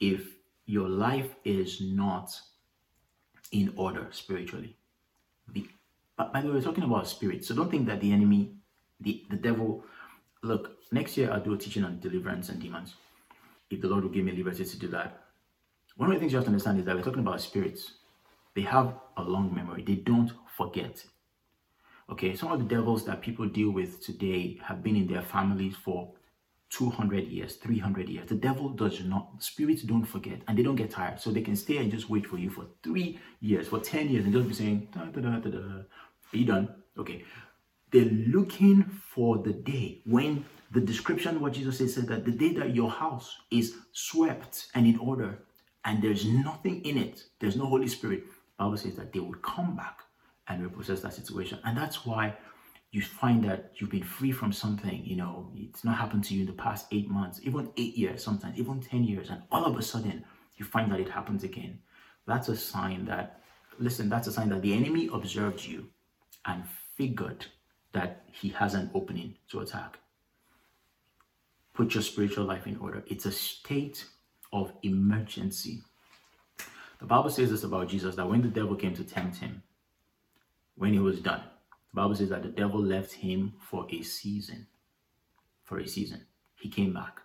[0.00, 0.36] If
[0.66, 2.36] your life is not
[3.52, 4.76] in order spiritually,
[5.52, 5.68] the,
[6.18, 7.44] Uh, by the way, we're talking about spirit.
[7.44, 8.52] So don't think that the enemy,
[9.00, 9.84] the, the devil,
[10.42, 12.94] look, next year I'll do a teaching on deliverance and demons.
[13.70, 15.22] If the Lord will give me liberty to do that.
[15.96, 17.92] One of the things you have to understand is that we're talking about spirits.
[18.54, 19.82] They have a long memory.
[19.82, 21.04] They don't forget.
[22.08, 25.74] Okay, some of the devils that people deal with today have been in their families
[25.74, 26.12] for
[26.70, 28.28] 200 years, 300 years.
[28.28, 31.20] The devil does not, spirits don't forget and they don't get tired.
[31.20, 34.24] So they can stay and just wait for you for three years, for 10 years,
[34.24, 35.82] and just be saying, da, da, da, da, da.
[36.32, 36.74] Are you done?
[36.98, 37.24] Okay.
[37.90, 42.52] They're looking for the day when the description, what Jesus says, said that the day
[42.54, 45.38] that your house is swept and in order
[45.84, 48.24] and there's nothing in it, there's no Holy Spirit,
[48.58, 50.00] Bible says that they would come back
[50.48, 51.58] and repossess that situation.
[51.64, 52.34] And that's why
[52.90, 56.40] you find that you've been free from something, you know, it's not happened to you
[56.40, 59.76] in the past eight months, even eight years, sometimes even 10 years, and all of
[59.76, 60.24] a sudden
[60.56, 61.78] you find that it happens again.
[62.26, 63.42] That's a sign that,
[63.78, 65.88] listen, that's a sign that the enemy observed you
[66.46, 66.64] and
[66.96, 67.46] figured
[67.92, 69.98] that he has an opening to attack.
[71.74, 73.04] Put your spiritual life in order.
[73.06, 74.06] It's a state
[74.52, 75.82] of emergency.
[76.98, 79.62] The Bible says this about Jesus that when the devil came to tempt him,
[80.76, 81.42] when he was done,
[81.92, 84.66] the Bible says that the devil left him for a season.
[85.64, 86.26] For a season.
[86.54, 87.20] He came back.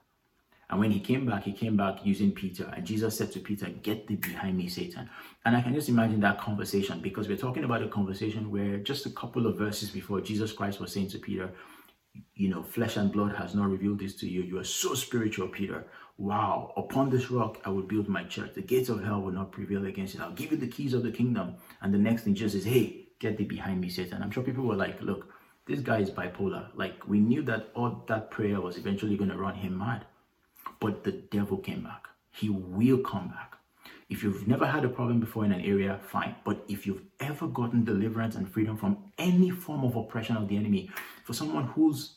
[0.72, 2.72] And when he came back, he came back using Peter.
[2.76, 5.10] And Jesus said to Peter, Get thee behind me, Satan.
[5.46, 9.06] And I can just imagine that conversation because we're talking about a conversation where just
[9.06, 11.52] a couple of verses before Jesus Christ was saying to Peter,
[12.36, 14.42] You know, flesh and blood has not revealed this to you.
[14.42, 15.86] You are so spiritual, Peter.
[16.18, 18.54] Wow, upon this rock I will build my church.
[18.54, 20.22] The gates of hell will not prevail against it.
[20.22, 21.56] I'll give you the keys of the kingdom.
[21.82, 24.22] And the next thing Jesus says, Hey, get thee behind me, Satan.
[24.22, 25.28] I'm sure people were like, look,
[25.68, 26.68] this guy is bipolar.
[26.76, 30.06] Like, we knew that all that prayer was eventually going to run him mad.
[30.82, 32.10] But the devil came back.
[32.32, 33.56] He will come back.
[34.10, 36.36] If you've never had a problem before in an area, fine.
[36.44, 40.58] But if you've ever gotten deliverance and freedom from any form of oppression of the
[40.58, 40.90] enemy,
[41.24, 42.16] for someone who's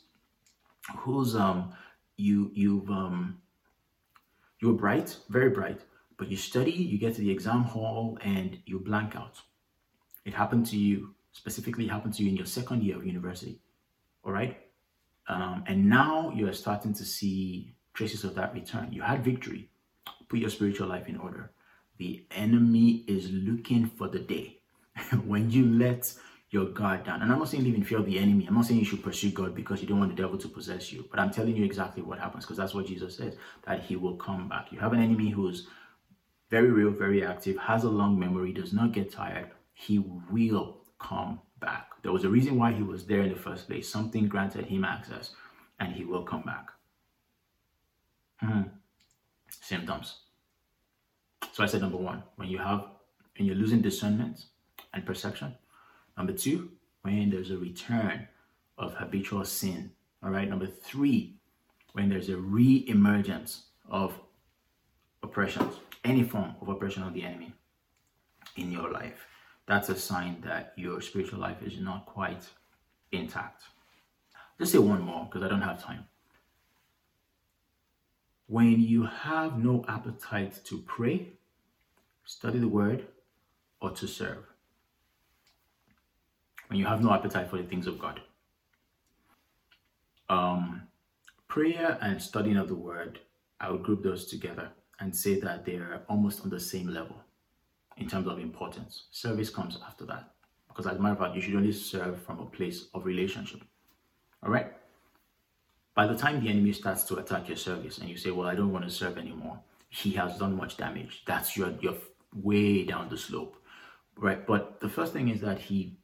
[0.99, 1.73] who's um
[2.17, 3.41] you you've um
[4.61, 5.83] you're bright, very bright,
[6.19, 9.41] but you study, you get to the exam hall and you blank out
[10.25, 13.61] it happened to you, specifically happened to you in your second year of university.
[14.25, 14.59] All right.
[15.29, 18.93] Um, and now you are starting to see traces of that return.
[18.93, 19.71] You had victory.
[20.29, 21.53] Put your spiritual life in order.
[21.99, 24.59] The enemy is looking for the day
[25.25, 26.13] when you let
[26.51, 27.23] your guard down.
[27.23, 28.47] And I'm not saying live in fear of the enemy.
[28.47, 30.93] I'm not saying you should pursue God because you don't want the devil to possess
[30.93, 31.05] you.
[31.11, 33.37] But I'm telling you exactly what happens because that's what Jesus says
[33.67, 34.71] that he will come back.
[34.71, 35.67] You have an enemy who's
[36.51, 41.41] very real, very active, has a long memory, does not get tired, he will come
[41.61, 41.91] back.
[42.03, 43.89] There was a reason why he was there in the first place.
[43.89, 45.33] Something granted him access,
[45.81, 46.69] and he will come back.
[48.45, 48.63] Hmm.
[49.49, 50.17] Symptoms.
[51.53, 52.87] So I said number one, when you have
[53.37, 54.45] when you're losing discernment
[54.93, 55.55] and perception.
[56.17, 56.71] Number two,
[57.03, 58.29] when there's a return
[58.79, 59.91] of habitual sin.
[60.23, 60.49] All right.
[60.49, 61.37] Number three,
[61.93, 64.19] when there's a re-emergence of
[65.23, 65.75] oppressions,
[66.05, 67.53] any form of oppression of the enemy
[68.57, 69.27] in your life
[69.67, 72.45] that's a sign that your spiritual life is not quite
[73.13, 73.63] intact.
[74.59, 76.07] Just say one more because I don't have time.
[78.47, 81.29] When you have no appetite to pray,
[82.25, 83.07] study the word,
[83.81, 84.45] or to serve.
[86.69, 88.21] When you have no appetite for the things of God.
[90.29, 90.83] Um,
[91.49, 93.21] prayer and studying of the word,
[93.61, 94.71] I would group those together
[95.01, 97.17] and say that they're almost on the same level
[97.97, 99.05] in terms of importance.
[99.11, 100.31] Service comes after that.
[100.69, 103.63] Because as a matter of fact, you should only serve from a place of relationship.
[104.43, 104.73] All right?
[105.95, 108.55] By the time the enemy starts to attack your service and you say, Well, I
[108.55, 111.23] don't want to serve anymore, he has done much damage.
[111.27, 111.97] That's your you're
[112.35, 113.57] way down the slope.
[114.17, 114.45] Right?
[114.47, 115.97] But the first thing is that he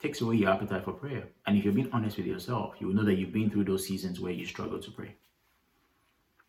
[0.00, 1.28] takes away your appetite for prayer.
[1.46, 3.86] And if you're being honest with yourself, you will know that you've been through those
[3.86, 5.16] seasons where you struggle to pray.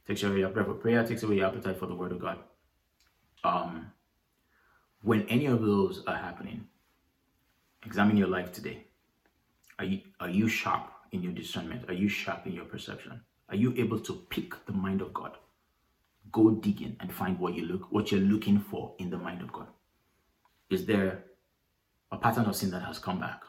[0.07, 2.39] Takes away your appetite for prayer, takes away your appetite for the word of God.
[3.43, 3.91] Um,
[5.01, 6.67] when any of those are happening,
[7.85, 8.85] examine your life today.
[9.79, 11.89] Are you are you sharp in your discernment?
[11.89, 13.21] Are you sharp in your perception?
[13.49, 15.37] Are you able to pick the mind of God?
[16.31, 19.51] Go digging and find what you look what you're looking for in the mind of
[19.51, 19.67] God.
[20.69, 21.23] Is there
[22.11, 23.43] a pattern of sin that has come back?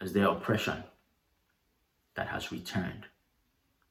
[0.00, 0.84] Is there oppression
[2.14, 3.06] that has returned,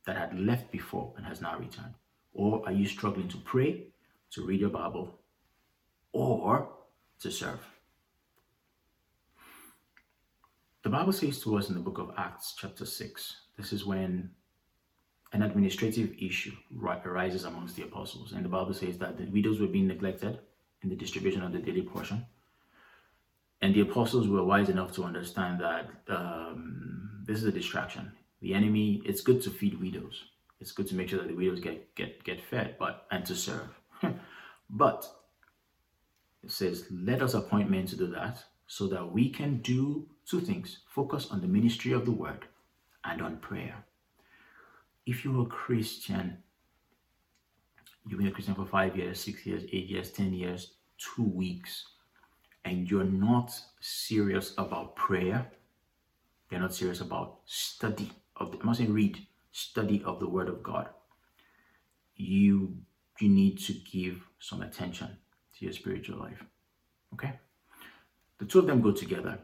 [0.06, 1.96] that had left before and has now returned?
[2.34, 3.88] Or are you struggling to pray,
[4.32, 5.20] to read your Bible,
[6.12, 6.70] or
[7.22, 7.60] to serve?
[10.84, 14.30] The Bible says to us in the book of Acts, chapter 6, this is when
[15.32, 16.52] an administrative issue
[17.06, 18.34] arises amongst the apostles.
[18.34, 20.40] And the Bible says that the widows were being neglected
[20.82, 22.26] in the distribution of the daily portion.
[23.62, 28.12] And the apostles were wise enough to understand that um, this is a distraction.
[28.42, 30.26] The enemy, it's good to feed widows.
[30.60, 33.36] It's good to make sure that the widows get get get fed, but and to
[33.36, 33.70] serve.
[34.70, 35.06] but
[36.44, 40.42] it says, let us appoint men to do that, so that we can do two
[40.42, 42.46] things: focus on the ministry of the word
[43.04, 43.86] and on prayer.
[45.06, 46.38] If you're a Christian,
[48.08, 51.86] you've been a Christian for five years, six years, eight years, ten years, two weeks
[52.66, 55.46] and you're not serious about prayer,
[56.50, 59.20] you're not serious about study of the, I must say read,
[59.52, 60.90] study of the word of God,
[62.16, 62.78] you
[63.20, 66.44] you need to give some attention to your spiritual life.
[67.14, 67.34] Okay?
[68.40, 69.38] The two of them go together.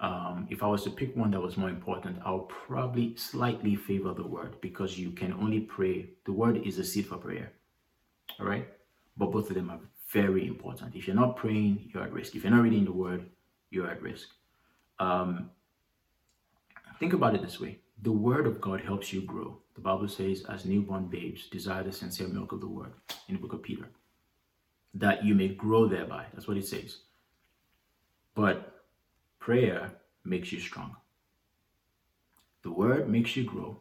[0.00, 4.14] Um, if I was to pick one that was more important, I'll probably slightly favor
[4.14, 6.10] the word because you can only pray.
[6.24, 7.52] The word is a seed for prayer.
[8.38, 8.68] All right?
[9.16, 9.80] But both of them are
[10.12, 10.94] very important.
[10.94, 12.36] If you're not praying, you're at risk.
[12.36, 13.28] If you're not reading the word,
[13.70, 14.28] you're at risk.
[15.00, 15.50] Um,
[16.98, 19.58] think about it this way the word of God helps you grow.
[19.74, 22.92] The Bible says, as newborn babes, desire the sincere milk of the word
[23.28, 23.88] in the book of Peter,
[24.94, 26.26] that you may grow thereby.
[26.32, 26.98] That's what it says.
[28.34, 28.77] But
[29.48, 29.90] prayer
[30.26, 30.94] makes you strong.
[32.64, 33.78] The word makes you grow,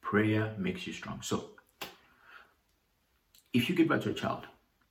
[0.00, 1.22] prayer makes you strong.
[1.22, 1.50] So,
[3.52, 4.48] if you give birth to a child,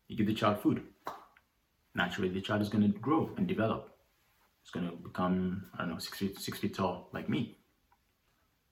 [0.07, 0.81] you give the child food.
[1.93, 3.97] Naturally, the child is going to grow and develop.
[4.61, 7.57] It's going to become, I don't know, six feet, six feet tall like me.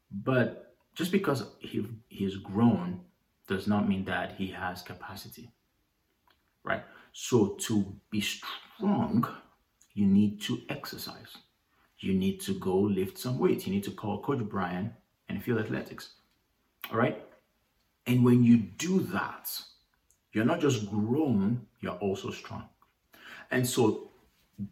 [0.09, 3.01] But just because he, is grown
[3.49, 5.51] does not mean that he has capacity,
[6.63, 6.85] right?
[7.11, 9.27] So to be strong,
[9.95, 11.37] you need to exercise.
[11.99, 13.65] You need to go lift some weights.
[13.65, 14.93] You need to call Coach Brian
[15.29, 16.15] and Field Athletics,
[16.91, 17.23] all right?
[18.05, 19.49] And when you do that,
[20.33, 22.65] you're not just grown, you're also strong.
[23.49, 24.11] And so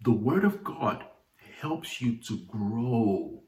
[0.03, 1.03] the word of God
[1.59, 3.41] helps you to grow,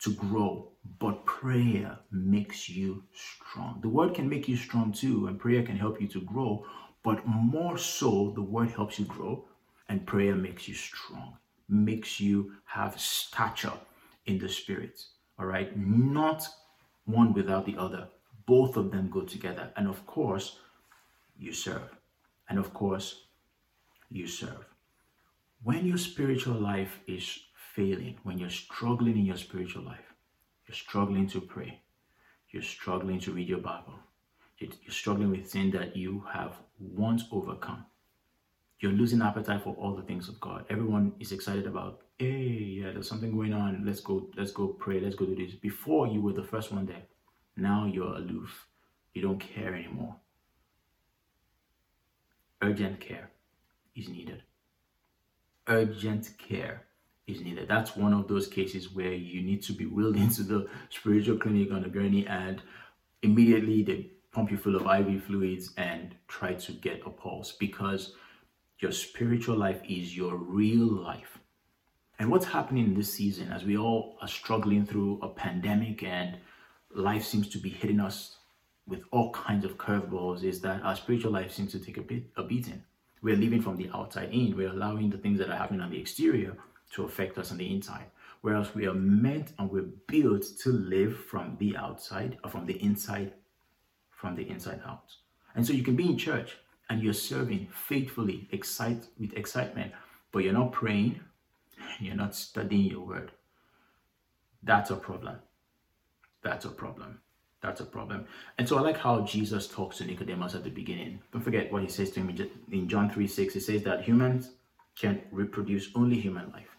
[0.00, 0.70] to grow,
[1.00, 3.80] but prayer makes you strong.
[3.82, 6.64] The word can make you strong too, and prayer can help you to grow,
[7.02, 9.44] but more so, the word helps you grow,
[9.88, 11.36] and prayer makes you strong,
[11.68, 13.72] makes you have stature
[14.26, 15.02] in the spirit.
[15.38, 16.46] All right, not
[17.04, 18.08] one without the other.
[18.46, 19.70] Both of them go together.
[19.76, 20.58] And of course,
[21.38, 21.96] you serve.
[22.48, 23.24] And of course,
[24.10, 24.64] you serve.
[25.62, 27.40] When your spiritual life is
[27.74, 30.14] failing, when you're struggling in your spiritual life,
[30.66, 31.80] you're struggling to pray,
[32.50, 33.94] you're struggling to read your Bible,
[34.58, 37.84] you're struggling with sin that you have once overcome.
[38.80, 40.66] You're losing appetite for all the things of God.
[40.68, 43.84] Everyone is excited about, hey, yeah, there's something going on.
[43.86, 45.54] Let's go, let's go pray, let's go do this.
[45.54, 47.02] Before you were the first one there.
[47.56, 48.66] Now you're aloof.
[49.14, 50.16] You don't care anymore
[52.62, 53.30] urgent care
[53.94, 54.42] is needed.
[55.68, 56.84] Urgent care
[57.26, 57.68] is needed.
[57.68, 61.72] That's one of those cases where you need to be wheeled into the spiritual clinic
[61.72, 62.62] on a gurney and
[63.22, 68.14] immediately they pump you full of IV fluids and try to get a pulse because
[68.78, 71.38] your spiritual life is your real life.
[72.18, 76.38] And what's happening in this season as we all are struggling through a pandemic and
[76.94, 78.36] life seems to be hitting us
[78.86, 82.24] with all kinds of curveballs is that our spiritual life seems to take a bit
[82.36, 82.82] a beating.
[83.22, 84.56] We're living from the outside in.
[84.56, 86.56] We're allowing the things that are happening on the exterior
[86.92, 88.06] to affect us on the inside.
[88.42, 92.80] Whereas we are meant and we're built to live from the outside or from the
[92.82, 93.32] inside,
[94.10, 95.12] from the inside out.
[95.54, 96.56] And so you can be in church
[96.88, 99.92] and you're serving faithfully, excite with excitement,
[100.32, 101.20] but you're not praying,
[102.00, 103.32] you're not studying your word.
[104.62, 105.36] That's a problem.
[106.42, 107.20] That's a problem.
[107.62, 108.26] That's a problem.
[108.58, 111.20] And so I like how Jesus talks to Nicodemus at the beginning.
[111.32, 113.54] Don't forget what he says to him in John 3 6.
[113.54, 114.50] He says that humans
[114.96, 116.76] can reproduce only human life,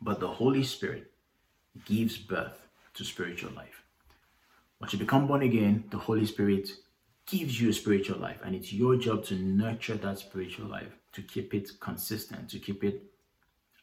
[0.00, 1.10] but the Holy Spirit
[1.84, 3.82] gives birth to spiritual life.
[4.80, 6.70] Once you become born again, the Holy Spirit
[7.26, 11.22] gives you a spiritual life, and it's your job to nurture that spiritual life, to
[11.22, 13.02] keep it consistent, to keep it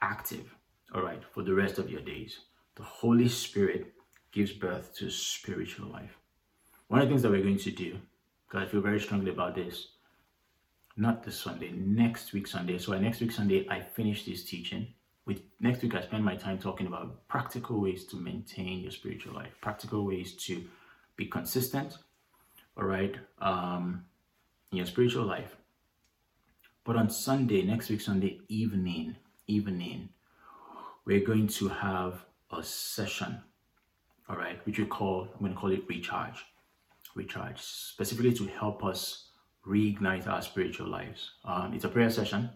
[0.01, 0.55] active,
[0.93, 2.39] all right, for the rest of your days.
[2.75, 3.93] The Holy Spirit
[4.31, 6.17] gives birth to spiritual life.
[6.89, 7.97] One of the things that we're going to do,
[8.47, 9.87] because I feel very strongly about this,
[10.95, 12.77] not this Sunday, next week Sunday.
[12.77, 14.87] So next week Sunday, I finish this teaching.
[15.25, 19.33] With next week, I spend my time talking about practical ways to maintain your spiritual
[19.33, 20.63] life, practical ways to
[21.15, 21.97] be consistent,
[22.77, 24.05] all right, um,
[24.71, 25.55] in your spiritual life.
[26.83, 29.15] But on Sunday, next week Sunday evening,
[29.47, 30.09] evening,
[31.05, 33.41] we're going to have a session,
[34.29, 36.45] all right, which we call, I'm going to call it recharge.
[37.15, 39.29] Recharge, specifically to help us
[39.65, 41.31] reignite our spiritual lives.
[41.43, 42.49] Um, it's a prayer session.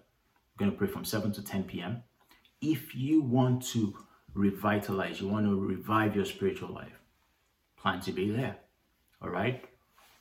[0.53, 2.03] We're going to pray from 7 to 10 p.m.
[2.61, 3.95] If you want to
[4.33, 6.99] revitalize, you want to revive your spiritual life,
[7.75, 8.57] plan to be there.
[9.21, 9.65] All right?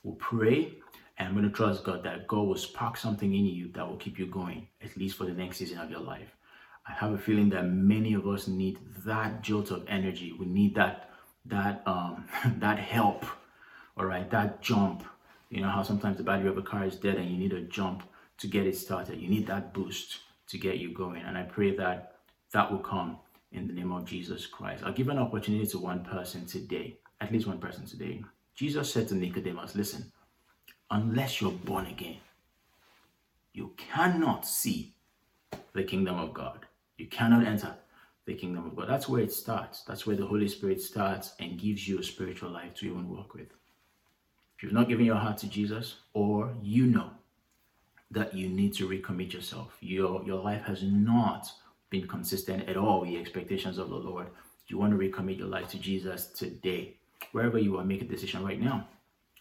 [0.03, 0.73] We'll pray
[1.17, 3.97] and I'm going to trust God that God will spark something in you that will
[3.97, 6.35] keep you going, at least for the next season of your life.
[6.87, 10.33] I have a feeling that many of us need that jolt of energy.
[10.37, 11.09] We need that
[11.45, 12.25] that um
[12.57, 13.25] that help,
[13.97, 15.03] all right, that jump
[15.51, 17.61] you know how sometimes the battery of a car is dead and you need a
[17.61, 18.03] jump
[18.37, 19.19] to get it started.
[19.19, 21.21] You need that boost to get you going.
[21.23, 22.15] And I pray that
[22.53, 23.17] that will come
[23.51, 24.81] in the name of Jesus Christ.
[24.85, 28.23] I'll give an opportunity to one person today, at least one person today.
[28.61, 30.11] Jesus said to Nicodemus, Listen,
[30.91, 32.17] unless you're born again,
[33.53, 34.93] you cannot see
[35.73, 36.67] the kingdom of God.
[36.99, 37.73] You cannot enter
[38.27, 38.87] the kingdom of God.
[38.87, 39.81] That's where it starts.
[39.81, 43.33] That's where the Holy Spirit starts and gives you a spiritual life to even work
[43.33, 43.47] with.
[44.57, 47.09] If you've not given your heart to Jesus, or you know
[48.11, 51.51] that you need to recommit yourself, your, your life has not
[51.89, 54.27] been consistent at all with the expectations of the Lord,
[54.67, 56.97] you want to recommit your life to Jesus today.
[57.31, 58.87] Wherever you are, make a decision right now.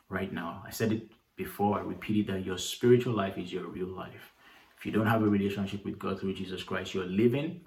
[0.09, 0.63] Right now.
[0.67, 4.33] I said it before, I repeated that your spiritual life is your real life.
[4.77, 7.61] If you don't have a relationship with God through Jesus Christ, you're living,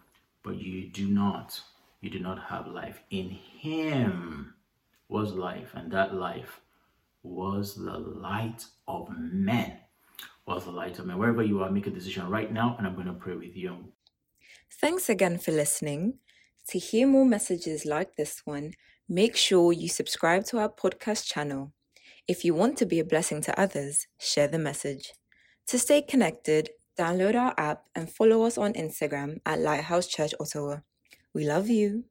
[0.43, 1.59] but you do not.
[2.01, 2.99] You do not have life.
[3.11, 4.53] In Him
[5.09, 6.59] was life, and that life
[7.23, 9.77] was the light of men.
[10.45, 11.17] Was the light of men.
[11.17, 13.77] Wherever you are, make a decision right now, and I'm going to pray with you.
[14.69, 16.15] Thanks again for listening.
[16.67, 18.73] To hear more messages like this one,
[19.13, 21.71] make sure you subscribe to our podcast channel.
[22.27, 25.13] If you want to be a blessing to others, share the message.
[25.67, 30.77] To stay connected, download our app and follow us on Instagram at Lighthouse Church Ottawa.
[31.31, 32.05] We love you.